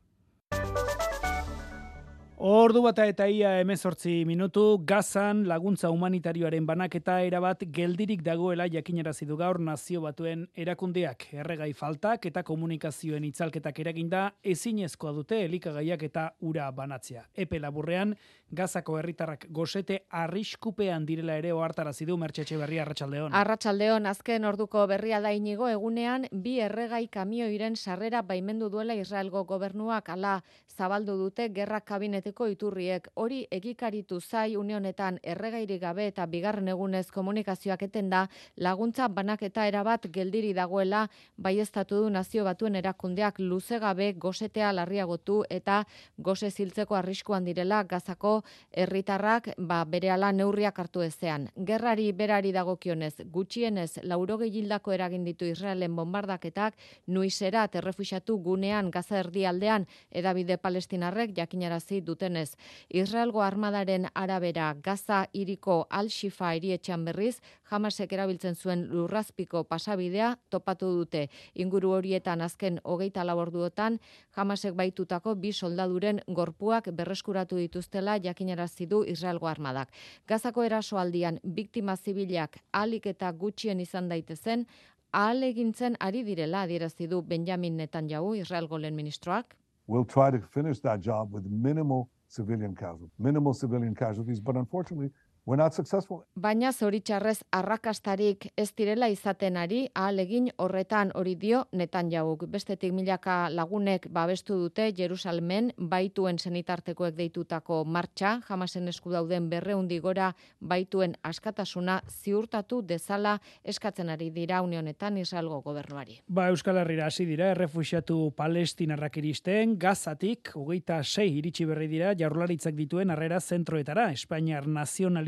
Ordu 2.42 2.82
bata 2.82 3.04
eta 3.06 3.28
ia 3.30 3.52
emezortzi 3.62 4.24
minutu, 4.26 4.80
gazan 4.90 5.44
laguntza 5.46 5.92
humanitarioaren 5.94 6.66
banaketa 6.66 7.20
erabat 7.22 7.68
geldirik 7.70 8.24
dagoela 8.26 8.66
jakinarazi 8.66 9.28
du 9.30 9.36
gaur 9.38 9.60
nazio 9.62 10.02
batuen 10.02 10.48
erakundeak. 10.58 11.28
Erregai 11.38 11.70
faltak 11.78 12.26
eta 12.26 12.42
komunikazioen 12.42 13.28
itzalketak 13.30 13.84
eraginda 13.84 14.24
ezinezkoa 14.42 15.14
dute 15.20 15.44
elikagaiak 15.46 16.08
eta 16.08 16.24
ura 16.40 16.72
banatzea. 16.72 17.28
Epe 17.38 17.60
laburrean, 17.62 18.16
gazako 18.50 18.98
herritarrak 18.98 19.46
gosete 19.54 20.00
arriskupean 20.10 21.06
direla 21.06 21.38
ere 21.38 21.54
ohartarazi 21.54 22.10
du 22.10 22.18
Mertxetxe 22.18 22.58
berri 22.58 22.82
Arratsaldeon. 22.82 23.38
Arratsaldeon 23.38 24.10
azken 24.10 24.50
orduko 24.50 24.88
berria 24.90 25.22
da 25.22 25.30
inigo 25.32 25.70
egunean 25.70 26.26
bi 26.32 26.58
erregai 26.60 27.06
kamioiren 27.08 27.78
sarrera 27.78 28.26
baimendu 28.26 28.74
duela 28.74 28.98
Israelgo 28.98 29.46
gobernuak 29.46 30.10
ala 30.10 30.40
zabaldu 30.68 31.20
dute 31.22 31.52
gerra 31.54 31.82
kabinete 31.86 32.31
arteko 32.32 32.48
iturriek 32.48 33.08
hori 33.16 33.46
egikaritu 33.52 34.20
zai 34.22 34.56
unionetan 34.56 35.18
erregairi 35.24 35.78
gabe 35.80 36.06
eta 36.08 36.26
bigarren 36.26 36.68
egunez 36.68 37.12
komunikazioak 37.12 37.82
etenda 37.84 38.28
laguntza 38.58 39.10
banaketa 39.10 39.66
erabat 39.68 40.08
geldiri 40.14 40.54
dagoela 40.54 41.10
baiestatu 41.38 42.04
du 42.04 42.10
nazio 42.10 42.44
batuen 42.46 42.76
erakundeak 42.76 43.40
luze 43.40 43.80
gabe 43.80 44.14
gosetea 44.14 44.72
larriagotu 44.72 45.44
eta 45.50 45.84
gose 46.18 46.50
ziltzeko 46.50 46.96
arriskuan 46.96 47.44
direla 47.44 47.84
gazako 47.84 48.44
herritarrak 48.72 49.50
ba 49.58 49.84
berehala 49.86 50.32
neurriak 50.32 50.80
hartu 50.80 51.02
ezean. 51.02 51.50
Gerrari 51.58 52.12
berari 52.14 52.52
dagokionez 52.52 53.28
gutxienez 53.32 54.00
laurogei 54.04 54.52
hildako 54.52 54.94
eragin 54.94 55.26
ditu 55.26 55.46
Israelen 55.46 55.96
bombardaketak 55.96 56.76
nuizera 57.08 57.68
errefuxatu 57.74 58.38
gunean 58.38 58.90
gaza 58.92 59.20
erdialdean 59.20 59.86
edabide 60.12 60.58
palestinarrek 60.58 61.36
jakinarazi 61.36 62.02
dute 62.02 62.21
dutenez. 62.22 62.56
Israelgo 62.90 63.42
armadaren 63.42 64.08
arabera 64.14 64.76
Gaza 64.84 65.28
iriko 65.34 65.88
Al-Shifa 65.90 66.54
erietxan 66.56 67.06
berriz, 67.06 67.42
jamasek 67.70 68.14
erabiltzen 68.14 68.56
zuen 68.56 68.88
lurrazpiko 68.90 69.64
pasabidea 69.64 70.38
topatu 70.50 70.92
dute. 70.92 71.30
Inguru 71.56 71.92
horietan 71.92 72.42
azken 72.42 72.80
hogeita 72.84 73.24
laborduotan, 73.24 74.00
jamasek 74.36 74.76
baitutako 74.76 75.36
bi 75.36 75.52
soldaduren 75.52 76.22
gorpuak 76.28 76.92
berreskuratu 76.94 77.58
dituztela 77.58 78.20
jakinarazi 78.20 78.86
du 78.86 79.04
Israelgo 79.04 79.48
armadak. 79.48 79.90
Gazako 80.28 80.64
erasoaldian 80.64 81.40
biktima 81.44 81.96
zibilak 81.98 82.60
alik 82.72 83.08
eta 83.08 83.32
gutxien 83.32 83.80
izan 83.80 84.10
daitezen, 84.10 84.68
ahal 85.12 85.44
egintzen 85.44 85.98
ari 86.00 86.24
direla 86.24 86.62
adierazi 86.62 87.08
du 87.08 87.22
Benjamin 87.22 87.78
Netanyahu 87.78 88.36
Israelgo 88.36 88.78
lehen 88.78 88.96
ministroak 88.96 89.58
we'll 89.92 90.06
try 90.06 90.32
to 90.32 90.40
finish 90.54 90.80
that 90.80 91.02
job 91.02 91.34
with 91.34 91.44
minimal 91.48 92.10
civilian 92.30 92.74
casualties, 92.74 93.12
minimal 93.20 93.54
civilian 93.54 93.94
casualties, 93.94 94.40
but 94.40 94.56
unfortunately. 94.56 95.10
Baina 95.44 96.70
zoritxarrez 96.72 97.40
arrakastarik 97.52 98.46
ez 98.62 98.68
direla 98.78 99.08
izaten 99.10 99.56
ari, 99.58 99.80
ahalegin 99.98 100.52
horretan 100.62 101.12
hori 101.18 101.34
dio 101.36 101.64
Netanyahu. 101.74 102.36
Bestetik 102.48 102.94
milaka 102.94 103.50
lagunek 103.50 104.06
babestu 104.14 104.60
dute 104.60 104.92
Jerusalmen 104.94 105.72
baituen 105.78 106.38
senitartekoek 106.38 107.16
deitutako 107.18 107.84
martxa, 107.86 108.36
jamasen 108.48 108.88
esku 108.88 109.12
dauden 109.12 109.48
berreundi 109.50 109.98
gora 110.00 110.28
baituen 110.60 111.16
askatasuna 111.24 112.02
ziurtatu 112.08 112.84
dezala 112.86 113.40
eskatzen 113.64 114.14
ari 114.14 114.30
dira 114.30 114.62
unionetan 114.62 115.18
Israelgo 115.18 115.62
gobernuari. 115.62 116.20
Ba, 116.28 116.50
Euskal 116.54 116.78
Herriera 116.84 117.10
hasi 117.10 117.26
dira, 117.26 117.50
errefuxiatu 117.56 118.20
palestinarrak 118.38 119.18
iristen, 119.18 119.76
gazatik, 119.80 120.54
hogeita 120.54 121.02
sei 121.04 121.32
iritsi 121.40 121.66
berri 121.66 121.90
dira, 121.90 122.14
jaurlaritzak 122.14 122.78
dituen 122.78 123.10
arrera 123.10 123.42
zentroetara, 123.42 124.12
Espainiar 124.12 124.70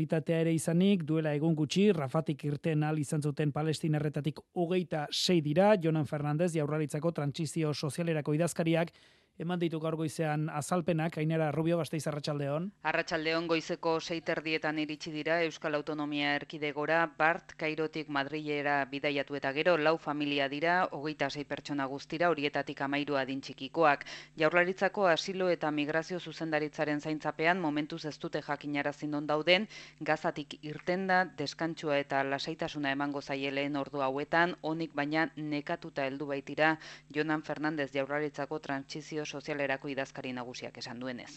nazionalitatea 0.04 0.40
ere 0.40 0.52
izanik, 0.52 1.04
duela 1.04 1.34
egun 1.34 1.54
gutxi, 1.54 1.92
Rafatik 1.92 2.44
irten 2.44 2.82
al 2.82 2.98
izan 2.98 3.22
zuten 3.22 3.52
palestinerretatik 3.52 4.38
hogeita 4.54 5.06
sei 5.10 5.40
dira, 5.40 5.76
Jonan 5.80 6.06
Fernandez, 6.06 6.52
jaurlaritzako 6.54 7.12
trantsizio 7.12 7.72
sozialerako 7.72 8.34
idazkariak, 8.34 8.92
eman 9.36 9.58
ditu 9.58 9.80
gaur 9.82 9.96
goizean 9.98 10.46
azalpenak, 10.54 11.16
ainera 11.18 11.50
Rubio 11.50 11.76
Basteiz 11.76 12.06
Arratsaldeon. 12.06 12.68
Arratsaldeon 12.86 13.48
goizeko 13.50 13.96
seiterdietan 14.00 14.78
iritsi 14.78 15.10
dira 15.10 15.40
Euskal 15.42 15.74
Autonomia 15.74 16.36
Erkidegora, 16.36 17.00
Bart, 17.18 17.56
Kairotik 17.58 18.08
Madrilera 18.14 18.76
bidaiatu 18.90 19.34
eta 19.34 19.50
gero, 19.56 19.74
lau 19.76 19.96
familia 19.98 20.46
dira, 20.48 20.76
hogeita 20.92 21.30
sei 21.30 21.44
pertsona 21.44 21.86
guztira, 21.90 22.28
horietatik 22.30 22.80
amairu 22.86 23.18
adin 23.18 23.40
txikikoak. 23.40 24.04
Jaurlaritzako 24.38 25.08
asilo 25.10 25.50
eta 25.50 25.70
migrazio 25.70 26.20
zuzendaritzaren 26.20 27.00
zaintzapean, 27.00 27.58
momentuz 27.58 28.04
ez 28.04 28.14
dute 28.22 28.42
jakinarazin 28.42 29.10
non 29.10 29.26
dauden, 29.26 29.66
gazatik 30.00 30.60
irtenda, 30.62 31.24
deskantsua 31.24 31.98
eta 31.98 32.22
lasaitasuna 32.22 32.94
emango 32.94 33.20
zaieleen 33.20 33.74
ordu 33.82 34.00
hauetan, 34.06 34.54
honik 34.62 34.94
baina 34.94 35.26
nekatuta 35.34 36.06
heldu 36.06 36.30
baitira 36.30 36.76
Jonan 37.10 37.42
Fernandez 37.42 37.90
jaurlaritzako 37.92 38.62
trantsizio 38.62 39.23
sozialerako 39.24 39.88
idazkari 39.88 40.32
nagusiak 40.32 40.78
esan 40.78 41.00
duenez. 41.00 41.30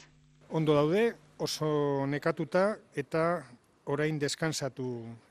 Ondo 0.50 0.76
daude, 0.76 1.14
oso 1.38 2.06
nekatuta 2.08 2.78
eta 2.96 3.24
orain 3.92 4.20
deskansatu 4.20 4.88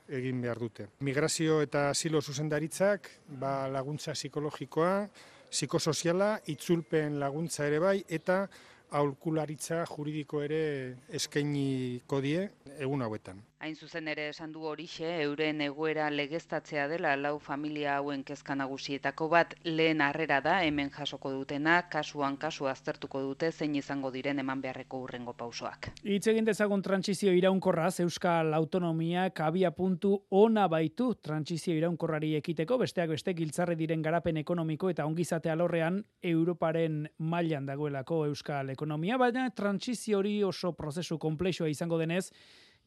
egin 0.07 0.41
behar 0.41 0.59
dute. 0.59 0.87
Migrazio 1.05 1.61
eta 1.61 1.89
asilo 1.89 2.21
zuzendaritzak 2.21 3.09
ba, 3.39 3.67
laguntza 3.67 4.13
psikologikoa, 4.13 5.07
psikosoziala, 5.51 6.37
itzulpen 6.53 7.19
laguntza 7.19 7.67
ere 7.67 7.79
bai, 7.79 7.97
eta 8.07 8.47
aulkularitza 8.97 9.83
juridiko 9.89 10.41
ere 10.43 10.61
eskainiko 11.19 12.21
die 12.23 12.47
egun 12.79 13.03
hauetan. 13.03 13.41
Hain 13.59 13.73
zuzen 13.75 14.05
ere 14.07 14.27
esan 14.29 14.51
du 14.53 14.67
horixe, 14.69 15.07
euren 15.23 15.63
egoera 15.65 16.11
legeztatzea 16.13 16.83
dela 16.91 17.15
lau 17.17 17.39
familia 17.41 17.95
hauen 17.97 18.21
kezka 18.23 18.53
nagusietako 18.53 19.25
bat 19.31 19.55
lehen 19.65 20.03
harrera 20.05 20.37
da 20.45 20.59
hemen 20.61 20.91
jasoko 20.93 21.31
dutena, 21.33 21.79
kasuan 21.89 22.37
kasu 22.37 22.67
aztertuko 22.69 23.23
dute 23.25 23.49
zein 23.51 23.73
izango 23.79 24.11
diren 24.13 24.37
eman 24.43 24.61
beharreko 24.61 24.99
urrengo 25.07 25.33
pausoak. 25.39 25.89
Hitz 26.03 26.27
egin 26.29 26.45
dezagun 26.45 26.83
trantsizio 26.85 27.33
iraunkorraz 27.33 27.95
Euskal 28.05 28.53
Autonomia 28.53 29.25
kabia 29.31 29.73
puntu 29.73 30.13
ona 30.29 30.67
baitu 30.69 31.09
trantsizio 31.15 31.73
iraunkorrari 31.79 32.35
ekiteko, 32.37 32.77
besteak 32.85 33.09
beste 33.15 33.33
giltzarre 33.33 33.73
diren 33.75 34.05
garapen 34.05 34.37
ekonomiko 34.37 34.93
eta 34.93 35.09
ongizate 35.09 35.49
alorrean 35.49 36.03
Europaren 36.21 37.07
mailan 37.17 37.65
dagoelako 37.65 38.27
Euskal 38.29 38.69
Ekonomia, 38.77 39.17
baina 39.17 39.49
trantsizio 39.49 40.21
hori 40.21 40.37
oso 40.43 40.75
prozesu 40.77 41.17
komplexua 41.17 41.73
izango 41.73 41.97
denez, 41.97 42.27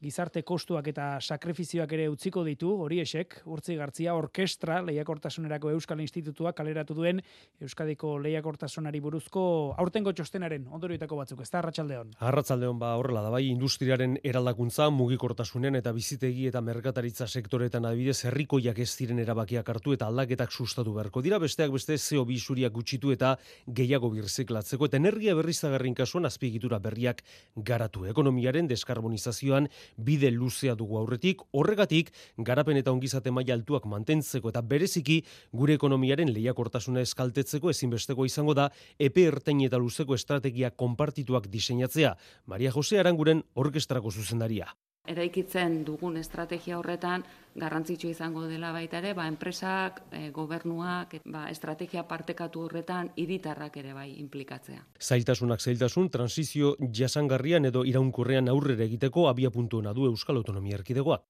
gizarte 0.00 0.42
kostuak 0.48 0.86
eta 0.88 1.06
sakrifizioak 1.20 1.92
ere 1.92 2.06
utziko 2.08 2.42
ditu, 2.46 2.70
hori 2.84 3.00
esek, 3.02 3.36
urtzi 3.44 3.76
gartzia, 3.76 4.14
orkestra, 4.16 4.80
lehiakortasunerako 4.86 5.74
Euskal 5.74 6.00
Institutua 6.00 6.54
kaleratu 6.56 6.96
duen 6.96 7.20
Euskadiko 7.60 8.14
lehiakortasunari 8.24 9.00
buruzko 9.04 9.42
aurtengo 9.78 10.14
txostenaren 10.16 10.64
ondorioetako 10.72 11.18
batzuk, 11.20 11.42
ez 11.44 11.50
da, 11.50 11.60
Arratxaldeon? 11.60 12.14
Arratxaldeon 12.30 12.80
ba 12.80 12.94
horrela 12.96 13.22
da 13.26 13.32
bai, 13.34 13.42
industriaren 13.50 14.16
eraldakuntza, 14.24 14.88
mugikortasunen 14.94 15.76
eta 15.76 15.92
bizitegi 15.96 16.48
eta 16.48 16.64
merkataritza 16.64 17.28
sektoretan 17.28 17.84
adibidez 17.90 18.24
herrikoiak 18.30 18.80
ez 18.80 18.88
ziren 18.94 19.20
erabakiak 19.20 19.68
hartu 19.68 19.92
eta 19.96 20.08
aldaketak 20.08 20.52
sustatu 20.52 20.96
beharko 20.96 21.20
dira, 21.20 21.38
besteak 21.42 21.74
beste 21.76 21.98
CO2 22.00 22.38
isuriak 22.38 22.72
gutxitu 22.72 23.12
eta 23.12 23.34
gehiago 23.68 24.10
birziklatzeko 24.16 24.88
eta 24.88 24.96
energia 24.96 25.36
berriztagarrin 25.36 25.94
kasuan 25.94 26.24
azpiegitura 26.24 26.80
berriak 26.80 27.20
garatu. 27.56 28.06
Ekonomiaren 28.08 28.68
deskarbonizazioan 28.70 29.68
bide 29.96 30.30
luzea 30.30 30.74
dugu 30.74 30.98
aurretik, 30.98 31.42
horregatik 31.52 32.12
garapen 32.38 32.76
eta 32.80 32.92
ongizate 32.92 33.30
maila 33.30 33.54
altuak 33.54 33.86
mantentzeko 33.86 34.50
eta 34.52 34.62
bereziki 34.62 35.20
gure 35.52 35.74
ekonomiaren 35.78 36.32
lehiakortasuna 36.34 37.00
eskaltetzeko 37.06 37.70
ezinbesteko 37.70 38.26
izango 38.28 38.54
da 38.54 38.70
epe 38.98 39.26
ertain 39.30 39.60
eta 39.66 39.78
luzeko 39.78 40.14
estrategia 40.14 40.70
konpartituak 40.70 41.50
diseinatzea. 41.50 42.16
Maria 42.46 42.72
Jose 42.72 42.98
Aranguren 43.00 43.42
orkestrako 43.54 44.10
zuzendaria. 44.10 44.70
Eraikitzen 45.08 45.80
dugun 45.84 46.18
estrategia 46.20 46.76
horretan 46.78 47.24
garrantzitsu 47.56 48.10
izango 48.10 48.44
dela 48.46 48.70
baita 48.72 49.00
ere, 49.00 49.14
ba, 49.16 49.26
enpresak, 49.26 50.02
e, 50.12 50.28
gobernuak, 50.30 51.16
ba, 51.24 51.46
estrategia 51.50 52.04
partekatu 52.06 52.66
horretan 52.66 53.10
hiritarrak 53.16 53.76
ere 53.80 53.94
bai 53.96 54.10
implikatzea. 54.20 54.84
Zailtasunak 55.00 55.60
zailtasun, 55.60 56.10
transizio 56.10 56.76
jasangarrian 57.00 57.64
edo 57.64 57.82
iraunkurrean 57.84 58.48
aurrera 58.52 58.84
egiteko 58.84 59.26
abia 59.28 59.50
puntuena 59.50 59.94
du 59.96 60.06
Euskal 60.06 60.36
Autonomia 60.36 60.78
Erkidegoak. 60.78 61.24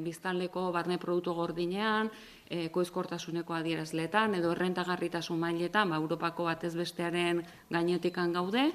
Biztanleko 0.00 0.70
barne 0.72 0.96
produktu 0.98 1.34
gordinean, 1.34 2.08
e, 2.48 2.68
koizkortasuneko 2.74 3.54
adierazletan 3.54 4.34
edo 4.38 4.52
errentagarritasun 4.56 5.38
mailetan, 5.38 5.90
ba, 5.90 6.00
Europako 6.00 6.48
batez 6.48 6.72
bestearen 6.78 7.44
gainetikan 7.70 8.32
gaude, 8.32 8.70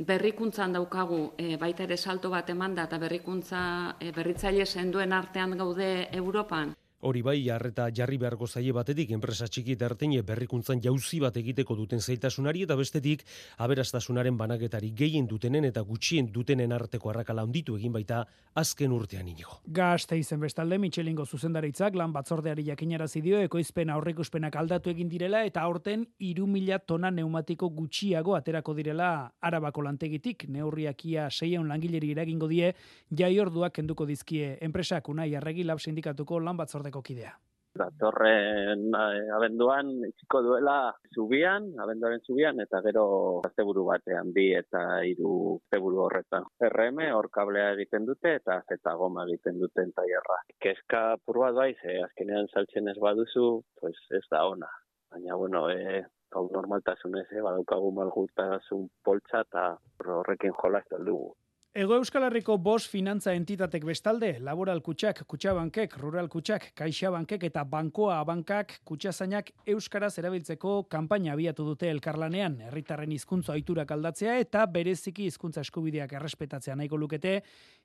berrikuntzan 0.00 0.72
daukagu 0.72 1.34
e, 1.36 1.56
baita 1.60 1.84
ere 1.84 1.96
salto 1.96 2.30
bat 2.32 2.48
emanda 2.48 2.86
eta 2.88 2.98
berrikuntza 2.98 3.62
e, 4.00 4.12
berritzaile 4.16 4.64
senduen 4.66 5.12
artean 5.12 5.56
gaude 5.58 6.08
Europan. 6.12 6.72
Hori 7.00 7.22
bai, 7.24 7.38
jarreta 7.40 7.86
jarri 7.96 8.18
beharko 8.20 8.44
zaie 8.44 8.74
batetik 8.76 9.14
enpresa 9.16 9.46
txiki 9.48 9.72
eta 9.72 9.86
erteine 9.86 10.20
berrikuntzan 10.20 10.82
jauzi 10.84 11.16
bat 11.22 11.36
egiteko 11.40 11.72
duten 11.78 12.02
zaitasunari 12.04 12.66
eta 12.66 12.74
bestetik 12.76 13.22
aberastasunaren 13.64 14.36
banaketari 14.36 14.90
gehien 14.98 15.24
dutenen 15.30 15.64
eta 15.64 15.80
gutxien 15.80 16.28
dutenen 16.34 16.74
arteko 16.76 17.08
arrakala 17.08 17.46
onditu 17.48 17.78
egin 17.78 17.94
baita 17.94 18.18
azken 18.60 18.92
urtean 18.92 19.30
inigo. 19.32 19.62
Gazte 19.64 20.18
izen 20.20 20.42
bestalde, 20.44 20.76
Michelingo 20.82 21.24
zuzendaritzak 21.24 21.96
lan 21.96 22.12
batzordeari 22.12 22.66
jakinarazi 22.66 23.24
dio 23.24 23.40
ekoizpena 23.46 23.96
aurreikuspenak 23.96 24.60
aldatu 24.60 24.92
egin 24.92 25.08
direla 25.08 25.40
eta 25.48 25.64
aurten 25.64 26.04
iru 26.18 26.46
mila 26.46 26.82
tona 26.84 27.08
neumatiko 27.10 27.70
gutxiago 27.78 28.36
aterako 28.36 28.76
direla 28.76 29.08
arabako 29.40 29.86
lantegitik 29.88 30.44
neurriakia 30.52 31.30
seion 31.30 31.72
langileri 31.72 32.12
eragingo 32.12 32.50
die 32.52 32.74
jai 33.08 33.32
orduak 33.40 33.78
kenduko 33.80 34.04
dizkie 34.04 34.58
enpresak 34.60 35.08
unai 35.08 35.30
arregi 35.34 35.64
lab 35.64 35.80
sindikatuko 35.80 36.44
lan 36.44 36.60
batzorde 36.60 36.89
batzordeko 36.90 37.02
kidea. 37.02 37.36
Datorren 37.70 38.90
eh, 38.98 39.30
abenduan 39.30 39.92
itxiko 40.02 40.40
duela 40.42 40.92
zubian, 41.14 41.68
abenduaren 41.78 42.20
zubian, 42.26 42.58
eta 42.58 42.80
gero 42.82 43.40
asteburu 43.46 43.84
batean 43.86 44.32
bi 44.34 44.50
eta 44.58 45.02
hiru 45.06 45.60
asteburu 45.60 46.02
horretan. 46.06 46.48
RM 46.66 46.98
hor 47.14 47.30
kablea 47.30 47.70
egiten 47.76 48.06
dute 48.06 48.34
eta 48.40 48.60
zeta 48.66 48.96
goma 48.98 49.24
egiten 49.28 49.60
duten 49.60 49.92
taierra. 49.94 50.40
Kezka 50.58 51.16
purua 51.24 51.52
bai, 51.52 51.74
ze 51.80 52.00
azkenean 52.02 52.50
saltzen 52.50 52.88
ez 52.88 52.98
baduzu, 52.98 53.62
pues 53.78 53.96
ez 54.10 54.26
da 54.30 54.46
ona. 54.48 54.70
Baina, 55.10 55.36
bueno, 55.36 55.68
e, 55.70 56.02
hau 56.34 56.48
normaltasunez, 56.50 57.28
e, 57.30 57.40
badaukagu 57.42 57.92
malgutasun 57.94 58.88
poltsa 59.04 59.46
eta 59.46 59.76
horrekin 60.18 60.58
jola 60.58 60.82
ez 60.82 61.04
dugu. 61.06 61.36
Ego 61.72 61.94
Euskal 61.94 62.24
Herriko 62.26 62.56
bos 62.58 62.88
finantza 62.90 63.30
entitatek 63.38 63.84
bestalde, 63.86 64.32
laboral 64.42 64.80
kutsak, 64.82 65.20
kutsabankek, 65.30 65.92
rural 66.02 66.26
kutsak, 66.26 66.64
kaixabankek 66.74 67.44
eta 67.46 67.62
bankoa 67.62 68.16
bankak 68.26 68.80
kutsazainak 68.82 69.52
Euskaraz 69.70 70.16
erabiltzeko 70.18 70.88
kanpaina 70.90 71.30
abiatu 71.36 71.68
dute 71.68 71.86
elkarlanean, 71.94 72.56
herritarren 72.66 73.14
hizkuntza 73.14 73.54
oiturak 73.54 73.94
aldatzea 73.94 74.34
eta 74.42 74.64
bereziki 74.66 75.28
hizkuntza 75.30 75.62
eskubideak 75.62 76.16
errespetatzea 76.18 76.74
nahiko 76.74 76.98
lukete, 76.98 77.36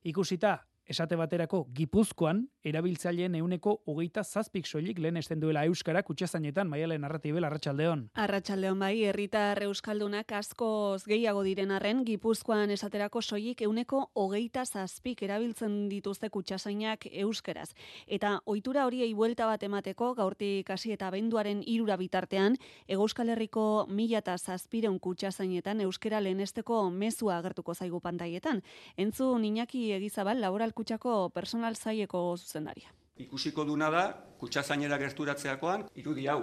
ikusita 0.02 0.58
esate 0.86 1.18
baterako 1.18 1.66
Gipuzkoan 1.76 2.44
erabiltzaileen 2.66 3.36
euneko 3.40 3.80
hogeita 3.90 4.24
zazpik 4.24 4.68
soilik 4.68 5.00
lehen 5.02 5.18
esten 5.18 5.40
duela 5.42 5.64
Euskara 5.66 6.04
kutsazainetan 6.06 6.70
maialen 6.70 7.04
arratibel 7.04 7.44
arratsaldeon. 7.48 8.04
Arratsaldeon 8.22 8.80
bai, 8.80 8.94
herritar 9.10 9.64
Euskaldunak 9.66 10.32
askoz 10.38 11.06
gehiago 11.10 11.42
diren 11.44 11.74
arren, 11.74 12.04
Gipuzkoan 12.06 12.74
esaterako 12.76 13.22
soilik 13.22 13.62
euneko 13.66 14.04
hogeita 14.14 14.66
zazpik 14.66 15.24
erabiltzen 15.26 15.88
dituzte 15.90 16.30
kutsazainak 16.30 17.08
Euskaraz. 17.26 17.72
Eta 18.08 18.40
ohitura 18.46 18.86
horiei 18.86 19.14
buelta 19.14 19.50
bat 19.50 19.64
emateko, 19.66 20.14
gaurtik 20.14 20.70
hasi 20.70 20.94
eta 20.94 21.10
benduaren 21.10 21.64
irura 21.66 21.98
bitartean, 21.98 22.60
Euskal 22.88 23.34
Herriko 23.34 23.88
mila 23.90 24.22
eta 24.22 24.38
zazpireun 24.38 25.00
kutsazainetan 25.00 25.82
Euskara 25.82 26.22
lehenesteko 26.22 26.90
mezua 26.92 27.40
agertuko 27.40 27.74
zaigu 27.74 28.00
pantaietan. 28.02 28.62
Entzu, 28.98 29.34
Iñaki 29.46 29.92
Egizabal, 29.94 30.42
laboral 30.42 30.75
kutsako 30.76 31.30
personal 31.34 31.76
zaieko 31.76 32.22
zuzendaria. 32.38 32.92
Ikusiko 33.18 33.64
duna 33.64 33.90
da, 33.90 34.06
kutsa 34.40 34.64
zainera 34.64 34.98
gerturatzeakoan, 35.00 35.88
irudi 35.96 36.28
hau, 36.28 36.42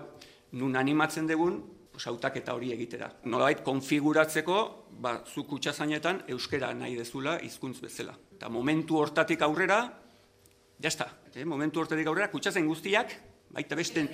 nun 0.56 0.76
animatzen 0.80 1.28
degun, 1.28 1.60
sautak 2.00 2.38
eta 2.40 2.54
hori 2.56 2.72
egitera. 2.72 3.10
Nolabait 3.28 3.60
konfiguratzeko, 3.64 4.56
ba, 5.04 5.18
zu 5.26 5.44
kutsa 5.44 5.72
zainetan 5.72 6.22
euskera 6.32 6.72
nahi 6.74 6.96
dezula 6.96 7.36
hizkuntz 7.44 7.80
bezala. 7.84 8.16
Eta 8.38 8.48
momentu 8.48 8.96
hortatik 9.02 9.44
aurrera, 9.44 9.82
jazta, 10.80 11.10
eh? 11.34 11.44
momentu 11.44 11.84
hortatik 11.84 12.08
aurrera, 12.08 12.30
kutsa 12.32 12.50
guztiak, 12.60 13.14
baita 13.52 13.76
beste 13.76 14.08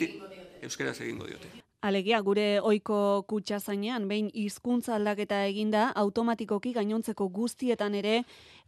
euskera 0.63 0.91
egingo 0.91 1.27
diote. 1.27 1.68
Alegia, 1.81 2.19
gure 2.27 2.59
oiko 2.67 3.23
kutsa 3.31 3.61
zainean, 3.62 4.09
behin 4.11 4.33
hizkuntza 4.35 4.97
aldaketa 4.97 5.45
eginda, 5.47 5.85
automatikoki 6.01 6.73
gainontzeko 6.75 7.29
guztietan 7.31 7.95
ere, 7.95 8.25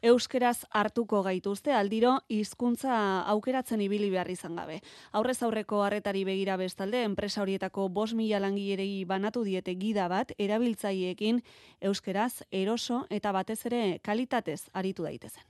euskeraz 0.07 0.61
hartuko 0.70 1.25
gaituzte, 1.27 1.73
aldiro 1.75 2.12
hizkuntza 2.31 2.94
aukeratzen 3.35 3.83
ibili 3.83 4.12
behar 4.14 4.31
izan 4.31 4.55
gabe. 4.55 4.79
Aurrez 5.11 5.42
aurreko 5.42 5.83
harretari 5.83 6.23
begira 6.29 6.55
bestalde, 6.61 7.03
enpresa 7.03 7.42
horietako 7.42 7.88
bos 7.88 8.12
mila 8.14 8.38
langierei 8.38 9.05
banatu 9.05 9.42
diete 9.42 9.75
gida 9.75 10.07
bat, 10.07 10.31
erabiltzaiekin 10.38 11.42
euskeraz 11.90 12.44
eroso 12.53 13.09
eta 13.11 13.35
batez 13.35 13.59
ere 13.66 13.99
kalitatez 14.07 14.68
aritu 14.73 15.03
daitezen. 15.03 15.42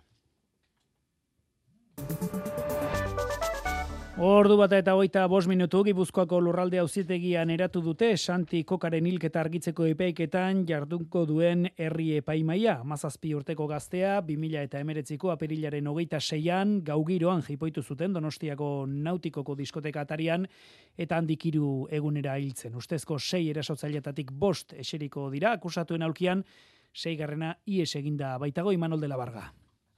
Ordu 4.20 4.58
bat 4.60 4.74
eta 4.76 4.92
hogeita 4.92 5.22
bos 5.32 5.46
minutu 5.48 5.78
Gipuzkoako 5.80 6.42
lurralde 6.44 6.76
auzitegian 6.82 7.48
eratu 7.54 7.80
dute 7.80 8.10
Santi 8.20 8.58
Kokaren 8.68 9.06
hilketa 9.08 9.40
argitzeko 9.40 9.86
epeiketan 9.88 10.58
jardunko 10.68 11.22
duen 11.24 11.62
herri 11.80 12.18
epaimaia. 12.18 12.74
Mazazpi 12.84 13.32
urteko 13.32 13.64
gaztea, 13.70 14.18
2000 14.26 14.66
eta 14.68 14.82
emeretziko 14.84 15.32
aperilaren 15.32 15.88
hogeita 15.88 16.20
seian, 16.20 16.82
gaugiroan 16.84 17.40
jipoitu 17.46 17.80
zuten 17.80 18.12
Donostiako 18.12 18.84
nautikoko 18.90 19.56
diskoteka 19.56 20.04
atarian, 20.04 20.44
eta 20.98 21.16
handikiru 21.16 21.88
egunera 21.88 22.36
hiltzen. 22.36 22.76
Ustezko 22.76 23.16
sei 23.18 23.48
erasotzaileetatik 23.54 24.36
bost 24.36 24.76
eseriko 24.76 25.30
dira, 25.32 25.56
akusatuen 25.56 26.04
aulkian, 26.04 26.44
sei 26.92 27.16
garrena 27.16 27.54
ies 27.64 27.94
eginda 27.96 28.36
baitago 28.36 28.76
Imanol 28.76 29.00
de 29.00 29.08
la 29.08 29.16
Barga. 29.16 29.48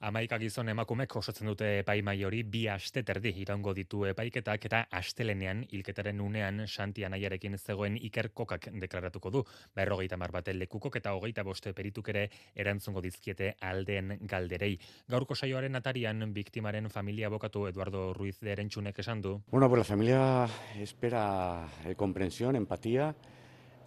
Amaika 0.03 0.35
gizon 0.43 0.67
emakumek 0.67 1.15
osatzen 1.15 1.47
dute 1.47 1.67
epaimai 1.79 2.17
hori 2.27 2.41
bi 2.43 2.65
aste 2.67 3.05
terdi 3.07 3.31
iraungo 3.39 3.71
ditu 3.73 4.01
epaiketak 4.09 4.65
eta 4.67 4.81
astelenean 4.99 5.61
hilketaren 5.71 6.19
unean 6.21 6.65
Santi 6.67 7.05
Anaiarekin 7.07 7.55
zegoen 7.59 7.95
ikerkokak 8.09 8.67
deklaratuko 8.83 9.31
du. 9.31 9.45
Berrogeita 9.77 10.17
mar 10.19 10.33
lekukok 10.33 10.97
eta 10.97 11.13
hogeita 11.15 11.45
boste 11.45 11.73
perituk 11.73 12.09
ere 12.09 12.29
erantzungo 12.57 13.01
dizkiete 13.01 13.55
aldeen 13.61 14.19
galderei. 14.27 14.77
Gaurko 15.09 15.37
saioaren 15.37 15.77
atarian 15.77 16.33
biktimaren 16.35 16.91
familia 16.91 17.29
abokatu 17.29 17.69
Eduardo 17.69 18.13
Ruiz 18.13 18.41
de 18.41 18.51
Erentxunek 18.53 18.99
esan 18.99 19.23
du. 19.23 19.41
Bueno, 19.53 19.69
pues 19.69 19.79
la 19.79 19.85
familia 19.85 20.49
espera 20.81 21.69
comprensión, 21.97 22.57
empatía, 22.57 23.15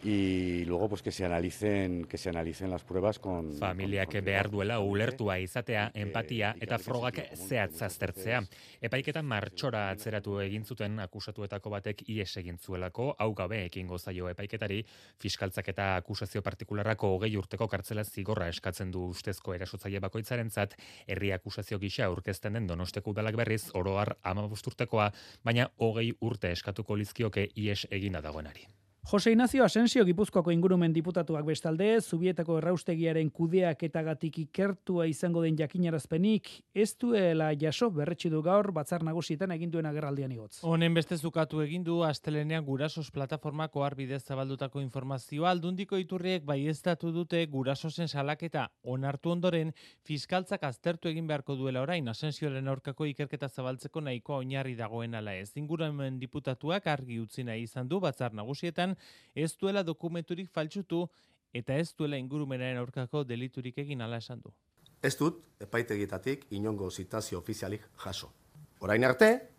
y 0.06 0.66
luego 0.66 0.88
pues 0.88 1.02
que 1.02 1.12
se 1.12 1.26
analicen 1.26 2.06
que 2.06 2.20
se 2.20 2.30
analicen 2.30 2.70
las 2.70 2.84
pruebas 2.84 3.18
con 3.18 3.54
familiak 3.54 4.12
con, 4.12 4.24
behar 4.24 4.52
duela 4.52 4.80
ulertua 4.80 5.40
izatea 5.40 5.90
empatia 5.96 6.52
eta 6.62 6.78
frogak 6.78 7.18
zehatz 7.34 7.82
aztertzea. 7.82 8.44
Epaiketan 8.86 9.26
martxora 9.26 9.90
atzeratu 9.90 10.38
egin 10.44 10.64
zuten 10.64 11.00
akusatuetako 11.02 11.74
batek 11.74 12.06
ies 12.06 12.38
egin 12.38 12.60
zuelako. 12.60 13.16
Hau 13.18 13.34
gabe 13.34 13.64
ekingo 13.66 13.98
zaio 13.98 14.30
epaiketari 14.30 14.84
fiskaltzak 15.18 15.74
eta 15.74 15.96
akusazio 15.96 16.46
partikularrako 16.46 17.16
hogei 17.16 17.34
urteko 17.36 17.68
kartzela 17.68 18.04
zigorra 18.04 18.50
eskatzen 18.54 18.92
du 18.92 19.08
ustezko 19.10 19.58
erasotzaile 19.58 20.00
bakoitzarentzat. 20.06 20.78
Herri 21.08 21.34
akusazio 21.34 21.80
gisa 21.80 22.06
aurkezten 22.06 22.54
den 22.54 22.68
Donosteko 22.68 23.10
udalak 23.10 23.42
berriz 23.42 23.72
oroar 23.74 24.18
15 24.22 24.70
urtekoa 24.70 25.12
baina 25.44 25.72
hogei 25.80 26.12
urte 26.22 26.52
eskatuko 26.52 26.96
lizkioke 26.96 27.50
ies 27.56 27.88
egina 27.90 28.22
dagoenari 28.22 28.70
Jose 29.06 29.32
Ignacio 29.32 29.64
Asensio 29.64 30.04
Gipuzkoako 30.04 30.50
ingurumen 30.50 30.90
diputatuak 30.90 31.44
bestalde, 31.46 32.02
Zubietako 32.02 32.56
erraustegiaren 32.58 33.28
kudeak 33.30 33.84
eta 33.86 34.02
gatik 34.02 34.40
ikertua 34.42 35.06
izango 35.06 35.44
den 35.44 35.60
jakinarazpenik, 35.60 36.50
ez 36.74 36.96
duela 36.98 37.52
jaso 37.54 37.92
berretsi 37.94 38.32
du 38.34 38.42
gaur 38.42 38.72
batzar 38.74 39.06
nagusietan 39.06 39.54
egin 39.54 39.70
duen 39.70 39.86
agerraldian 39.86 40.34
igotz. 40.34 40.64
Honen 40.66 40.98
beste 40.98 41.20
zukatu 41.20 41.62
egin 41.62 41.84
du 41.86 42.00
astelenean 42.02 42.66
gurasos 42.66 43.12
plataformako 43.14 43.84
arbidez 43.86 44.24
zabaldutako 44.24 44.82
informazioa 44.82 45.54
aldundiko 45.54 46.02
iturriek 46.02 46.42
baiestatu 46.50 47.14
dute 47.14 47.44
gurasosen 47.46 48.10
salaketa 48.10 48.66
onartu 48.82 49.36
ondoren 49.36 49.76
fiskaltzak 50.02 50.66
aztertu 50.66 51.14
egin 51.14 51.30
beharko 51.30 51.54
duela 51.62 51.86
orain 51.86 52.10
Asensioren 52.10 52.74
aurkako 52.74 53.06
ikerketa 53.14 53.54
zabaltzeko 53.54 54.02
nahikoa 54.02 54.42
oinarri 54.42 54.74
dagoen 54.74 55.14
ala 55.14 55.38
ez. 55.38 55.52
Ingurumen 55.62 56.18
diputatuak 56.18 56.88
argi 56.88 57.22
utzi 57.22 57.46
nahi 57.46 57.70
izan 57.70 57.88
du 57.88 58.02
batzar 58.02 58.34
nagusietan 58.34 58.95
ez 59.36 59.56
duela 59.58 59.84
dokumenturik 59.84 60.50
faltsutu 60.52 61.08
eta 61.54 61.76
ez 61.76 61.94
duela 61.98 62.18
ingurumenaren 62.18 62.78
aurkako 62.78 63.24
deliturik 63.24 63.78
egin 63.78 64.02
ala 64.02 64.18
esan 64.18 64.42
du. 64.44 64.54
Ez 65.02 65.16
dut, 65.18 65.44
epaitegitatik 65.60 66.48
inongo 66.52 66.90
zitazio 66.92 67.40
ofizialik 67.40 67.82
jaso. 68.06 68.32
Orain 68.80 69.04
arte, 69.04 69.50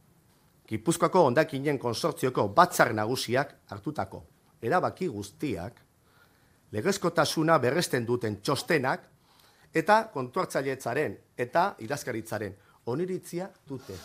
Gipuzkoako 0.66 1.20
ondakinen 1.28 1.78
konsortzioko 1.78 2.48
batzar 2.48 2.90
nagusiak 2.94 3.52
hartutako 3.70 4.24
erabaki 4.66 5.06
guztiak, 5.06 5.80
legezkotasuna 6.72 7.58
berresten 7.62 8.06
duten 8.06 8.40
txostenak 8.42 9.04
eta 9.76 9.98
kontuartzailetzaren 10.12 11.16
eta 11.38 11.68
idazkaritzaren 11.84 12.56
oniritzia 12.92 13.48
dute. 13.68 13.96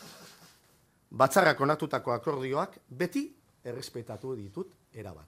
Batzarrak 1.11 1.61
onartutako 1.61 2.13
akordioak 2.13 2.77
beti 2.87 3.25
errespetatu 3.63 4.35
ditut 4.35 4.73
erabat. 4.93 5.27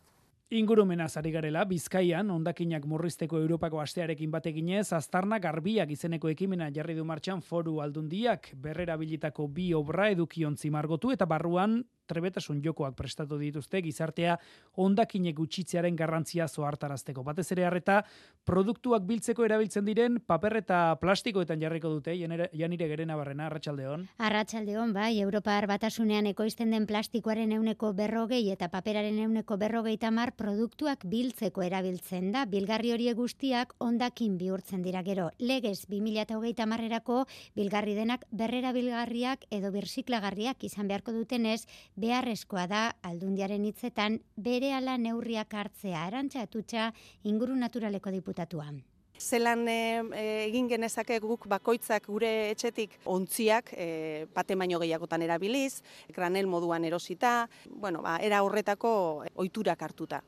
Ingurumena 0.53 1.07
zari 1.09 1.31
garela, 1.33 1.63
Bizkaian, 1.65 2.29
ondakinak 2.29 2.83
murrizteko 2.85 3.39
Europako 3.41 3.79
astearekin 3.81 4.29
bateginez, 4.29 4.91
aztarnak 4.93 5.41
garbiak 5.41 5.89
izeneko 5.95 6.29
ekimena 6.29 6.67
jarri 6.75 6.93
du 6.93 7.05
martxan 7.09 7.41
foru 7.41 7.79
aldundiak, 7.81 8.51
berrera 8.61 8.97
bilitako 9.01 9.47
bi 9.47 9.71
obra 9.73 10.11
edukiontzi 10.13 10.69
margotu 10.69 11.09
eta 11.15 11.25
barruan 11.25 11.79
trebetasun 12.07 12.61
jokoak 12.63 12.95
prestatu 12.95 13.37
dituzte 13.41 13.81
gizartea 13.81 14.37
hondakinek 14.77 15.35
gutxitzearen 15.37 15.95
garrantzia 15.95 16.47
zoartarazteko. 16.47 17.23
Batez 17.23 17.49
ere 17.55 17.65
harreta 17.65 18.01
produktuak 18.45 19.05
biltzeko 19.07 19.45
erabiltzen 19.45 19.85
diren 19.85 20.19
paper 20.27 20.57
eta 20.61 20.79
plastikoetan 21.01 21.61
jarriko 21.61 21.91
dute 21.95 22.15
janire 22.17 22.89
gerena 22.89 23.17
barrena 23.19 23.47
arratsaldeon. 23.47 24.07
Arratsaldeon 24.17 24.93
bai, 24.93 25.19
Europar 25.21 25.67
batasunean 25.67 26.27
ekoizten 26.31 26.73
den 26.73 26.87
plastikoaren 26.89 27.51
euneko 27.55 27.93
berrogei 27.97 28.43
eta 28.51 28.69
paperaren 28.73 29.19
euneko 29.25 29.57
berrogei 29.57 29.97
tamar 29.97 30.33
produktuak 30.39 31.05
biltzeko 31.09 31.63
erabiltzen 31.63 32.31
da. 32.35 32.45
Bilgarri 32.49 32.93
horiek 32.93 33.17
guztiak 33.17 33.75
hondakin 33.79 34.37
bihurtzen 34.37 34.83
dira 34.83 35.03
gero. 35.03 35.29
Legez 35.39 35.85
2008 35.89 36.67
marrerako 36.69 37.23
bilgarri 37.55 37.95
denak 37.95 38.25
berrera 38.31 38.73
bilgarriak 38.75 39.45
edo 39.51 39.71
birsiklagarriak 39.73 40.63
izan 40.63 40.87
beharko 40.87 41.13
dutenez, 41.15 41.63
beharrezkoa 41.95 42.65
da 42.67 42.83
aldundiaren 43.03 43.65
hitzetan 43.65 44.19
bere 44.35 44.73
ala 44.73 44.97
neurriak 44.97 45.53
hartzea 45.53 46.05
arantza 46.07 46.41
atutxa 46.41 46.91
inguru 47.23 47.55
naturaleko 47.55 48.11
diputatua. 48.11 48.71
Zelan 49.19 49.67
e, 49.69 50.01
egin 50.47 50.67
genezake 50.67 51.19
guk 51.21 51.45
bakoitzak 51.47 52.07
gure 52.09 52.31
etxetik 52.51 52.97
ontziak 53.05 53.69
e, 53.77 54.25
bate 54.33 54.57
baino 54.57 54.79
gehiagotan 54.81 55.21
erabiliz, 55.21 55.83
granel 56.15 56.47
moduan 56.47 56.83
erosita, 56.83 57.47
bueno, 57.69 58.01
ba, 58.01 58.17
era 58.17 58.41
horretako 58.43 59.23
ohiturak 59.35 59.81
hartuta. 59.81 60.23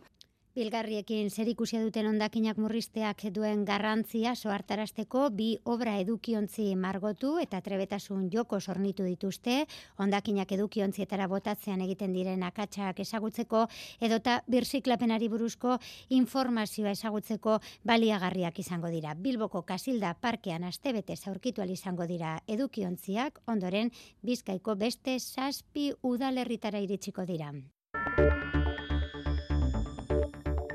Bilgarriekin 0.55 1.27
zer 1.35 1.49
ikusia 1.51 1.81
duten 1.83 2.05
ondakinak 2.07 2.55
murrizteak 2.63 3.25
duen 3.35 3.65
garrantzia 3.67 4.31
soartarazteko 4.39 5.25
bi 5.35 5.47
obra 5.73 5.97
edukiontzi 5.99 6.69
margotu 6.79 7.33
eta 7.41 7.59
trebetasun 7.65 8.29
joko 8.31 8.61
sornitu 8.61 9.03
dituzte, 9.03 9.57
ondakinak 9.99 10.55
edukiontzietara 10.55 11.27
botatzean 11.27 11.83
egiten 11.83 12.15
diren 12.15 12.47
akatsak 12.47 13.03
ezagutzeko 13.03 13.65
edota 13.99 14.39
birsiklapenari 14.47 15.27
buruzko 15.27 15.75
informazioa 16.21 16.95
ezagutzeko 16.95 17.59
baliagarriak 17.83 18.63
izango 18.63 18.95
dira. 18.95 19.11
Bilboko 19.13 19.65
Kasilda 19.67 20.15
parkean 20.15 20.63
astebete 20.63 21.17
zaurkitu 21.17 21.67
izango 21.67 22.07
dira 22.07 22.39
edukiontziak, 22.47 23.41
ondoren 23.45 23.91
Bizkaiko 24.23 24.75
beste 24.75 25.19
zazpi 25.19 25.91
udalerritara 26.01 26.79
iritsiko 26.79 27.25
dira. 27.25 27.51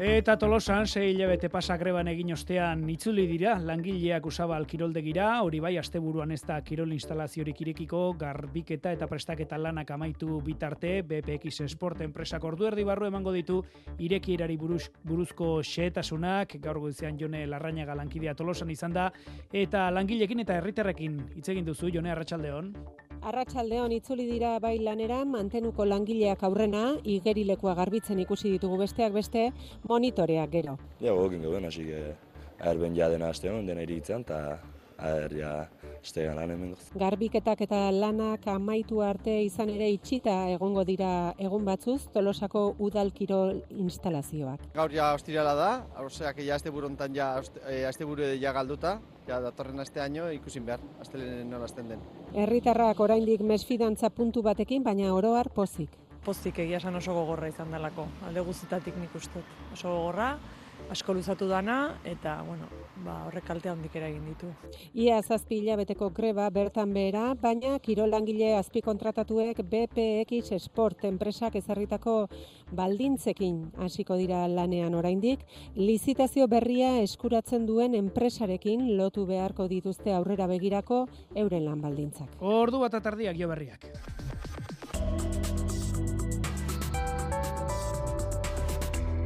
Eta 0.01 0.39
tolosan, 0.41 0.87
sei 0.89 1.11
hilabete 1.11 1.51
pasa 1.53 1.75
greban 1.77 2.09
egin 2.09 2.31
ostean 2.33 2.87
itzuli 2.89 3.27
dira, 3.29 3.59
langileak 3.61 4.25
usaba 4.31 4.57
alkiroldegira, 4.57 5.27
hori 5.45 5.59
bai, 5.61 5.75
asteburuan 5.77 6.33
ez 6.33 6.39
da 6.49 6.57
kirol 6.65 6.95
instalaziorik 6.97 7.61
irekiko, 7.61 8.01
garbiketa 8.17 8.95
eta 8.97 9.11
prestaketa 9.11 9.59
lanak 9.61 9.93
amaitu 9.93 10.39
bitarte, 10.47 11.03
BPX 11.05 11.69
Sport 11.75 12.01
enpresak 12.07 12.49
ordu 12.49 12.71
erdi 12.71 12.89
barru 12.89 13.11
emango 13.11 13.37
ditu, 13.37 13.61
irekierari 13.99 14.57
buruz, 14.57 14.87
buruzko 15.05 15.59
xehetasunak, 15.61 16.57
gaur 16.65 16.81
goizean 16.81 17.21
jone 17.21 17.45
larraina 17.45 17.85
lankidea 17.93 18.33
tolosan 18.35 18.73
izan 18.73 18.97
da, 18.97 19.11
eta 19.53 19.91
langilekin 19.93 20.41
eta 20.41 20.57
herriterrekin 20.57 21.21
hitz 21.37 21.49
egin 21.53 21.69
duzu, 21.69 21.93
jone 21.93 22.17
arratsaldeon. 22.17 22.73
Arratsaldeon 23.21 23.93
itzuli 23.93 24.25
dira 24.25 24.55
bai 24.65 24.79
lanera 24.81 25.19
mantenuko 25.29 25.85
langileak 25.85 26.43
aurrena 26.47 26.85
igerilekoa 27.05 27.75
garbitzen 27.77 28.19
ikusi 28.23 28.55
ditugu 28.55 28.79
besteak 28.81 29.13
beste 29.13 29.43
monitoreak 29.89 30.51
gero. 30.51 30.79
Ja, 31.05 31.13
gokin 31.13 31.43
gauden, 31.45 31.67
hasi 31.69 31.85
que 31.85 32.15
erben 32.73 32.97
ja 32.97 33.11
dena 33.13 33.29
aste 33.29 33.51
hon 33.51 33.67
dena 33.67 33.85
iritzen 33.85 34.25
ta 34.25 34.41
aher 34.97 35.37
ja 35.37 35.53
estegan 36.03 36.37
lan 36.37 36.51
hemen 36.51 36.75
Garbiketak 36.99 37.61
eta 37.67 37.81
lanak 37.93 38.47
amaitu 38.49 39.01
arte 39.05 39.37
izan 39.45 39.71
ere 39.71 39.91
itxita 39.93 40.37
egongo 40.55 40.85
dira 40.85 41.35
egun 41.39 41.65
batzuz 41.65 42.01
Tolosako 42.15 42.75
udalkiro 42.79 43.41
instalazioak. 43.71 44.67
Gaur 44.75 44.93
ja 44.93 45.13
ostirala 45.15 45.55
da, 45.55 45.71
osea 46.05 46.33
ja 46.39 46.55
aste 46.55 46.71
burontan 46.71 47.15
ja 47.15 47.33
eh, 47.69 47.87
aste 47.87 48.07
ja 48.41 48.53
galduta, 48.53 49.01
ja 49.27 49.41
datorren 49.41 49.81
aste 49.81 50.01
año 50.01 50.31
ikusin 50.33 50.67
behar, 50.67 50.81
astelenen 51.01 51.51
nola 51.51 51.65
azten 51.65 51.89
den. 51.89 52.01
Herritarrak 52.35 53.01
oraindik 53.01 53.41
mesfidantza 53.41 54.11
puntu 54.11 54.43
batekin, 54.43 54.83
baina 54.83 55.15
oroar 55.15 55.51
pozik. 55.51 55.91
Pozik 56.25 56.59
egia 56.59 56.77
esan 56.77 56.97
oso 56.97 57.15
gogorra 57.15 57.49
izan 57.49 57.71
delako, 57.71 58.07
alde 58.27 58.41
guztitatik 58.41 58.97
nik 59.01 59.15
uste. 59.15 59.43
Oso 59.73 59.89
gogorra, 59.89 60.35
asko 60.91 61.15
luzatu 61.15 61.47
dana 61.49 62.01
eta 62.05 62.41
bueno, 62.43 62.67
ba, 63.05 63.21
horrek 63.29 63.47
kalte 63.47 63.71
handik 63.71 63.95
egin 63.95 64.25
ditu. 64.27 64.51
Ia 64.99 65.21
zazpi 65.23 65.61
hilabeteko 65.61 66.11
greba 66.11 66.49
bertan 66.51 66.93
behera, 66.95 67.35
baina 67.39 67.79
kirolangile 67.79 68.57
azpi 68.59 68.83
kontratatuek 68.83 69.63
BPX 69.63 70.59
Sport 70.59 71.07
enpresak 71.07 71.57
ezarritako 71.61 72.17
baldintzekin 72.75 73.63
hasiko 73.79 74.19
dira 74.19 74.47
lanean 74.49 74.95
oraindik, 74.99 75.47
lizitazio 75.77 76.49
berria 76.49 76.97
eskuratzen 77.05 77.67
duen 77.67 77.95
enpresarekin 77.95 78.97
lotu 78.99 79.27
beharko 79.31 79.69
dituzte 79.71 80.15
aurrera 80.15 80.51
begirako 80.51 81.05
euren 81.35 81.67
lan 81.69 81.81
baldintzak. 81.81 82.41
Ordu 82.41 82.83
bat 82.83 82.99
atardiak 82.99 83.39
jo 83.39 83.49
berriak. 83.51 83.87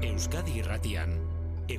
Euskadi 0.04 0.60
Irratian 0.60 1.23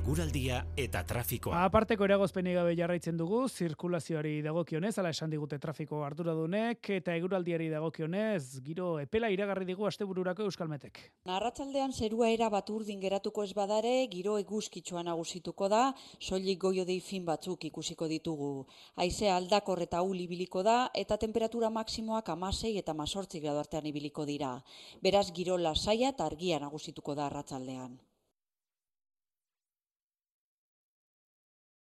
eguraldia 0.06 0.60
eta 0.78 1.00
trafikoa. 1.02 1.64
Aparteko 1.66 2.04
eragozpeni 2.06 2.52
gabe 2.54 2.76
jarraitzen 2.78 3.16
dugu, 3.18 3.40
zirkulazioari 3.50 4.36
dagokionez, 4.44 4.92
ala 5.02 5.10
esan 5.10 5.32
digute 5.34 5.58
trafiko 5.58 6.04
arduradunek, 6.06 6.90
eta 7.00 7.16
eguraldiari 7.18 7.66
dagokionez, 7.72 8.60
giro 8.62 9.00
epela 9.02 9.32
iragarri 9.34 9.66
digu 9.66 9.88
astebururako 9.90 10.46
euskalmetek. 10.46 11.02
Narratxaldean 11.26 11.90
zerua 11.90 12.30
era 12.30 12.46
bat 12.54 12.70
urdin 12.70 13.02
geratuko 13.02 13.42
ez 13.42 13.50
badare, 13.58 13.96
giro 14.14 14.38
eguzkitsua 14.38 15.02
nagusituko 15.10 15.66
da, 15.74 15.84
soilik 16.20 16.62
goio 16.68 16.86
dei 16.86 17.00
fin 17.02 17.26
batzuk 17.26 17.66
ikusiko 17.72 18.06
ditugu. 18.06 18.52
Haize 19.02 19.34
aldakor 19.34 19.82
eta 19.82 20.06
uli 20.06 20.28
ibiliko 20.30 20.62
da, 20.62 20.84
eta 20.94 21.18
temperatura 21.18 21.66
maksimoak 21.82 22.30
amasei 22.30 22.76
eta 22.78 22.94
masortzik 22.94 23.42
gradu 23.42 23.66
artean 23.66 23.90
ibiliko 23.90 24.24
dira. 24.24 24.60
Beraz, 25.02 25.32
giro 25.34 25.58
lasaia 25.58 26.14
eta 26.14 26.30
argia 26.30 26.62
nagusituko 26.62 27.18
da 27.18 27.26
arratsaldean. 27.26 27.98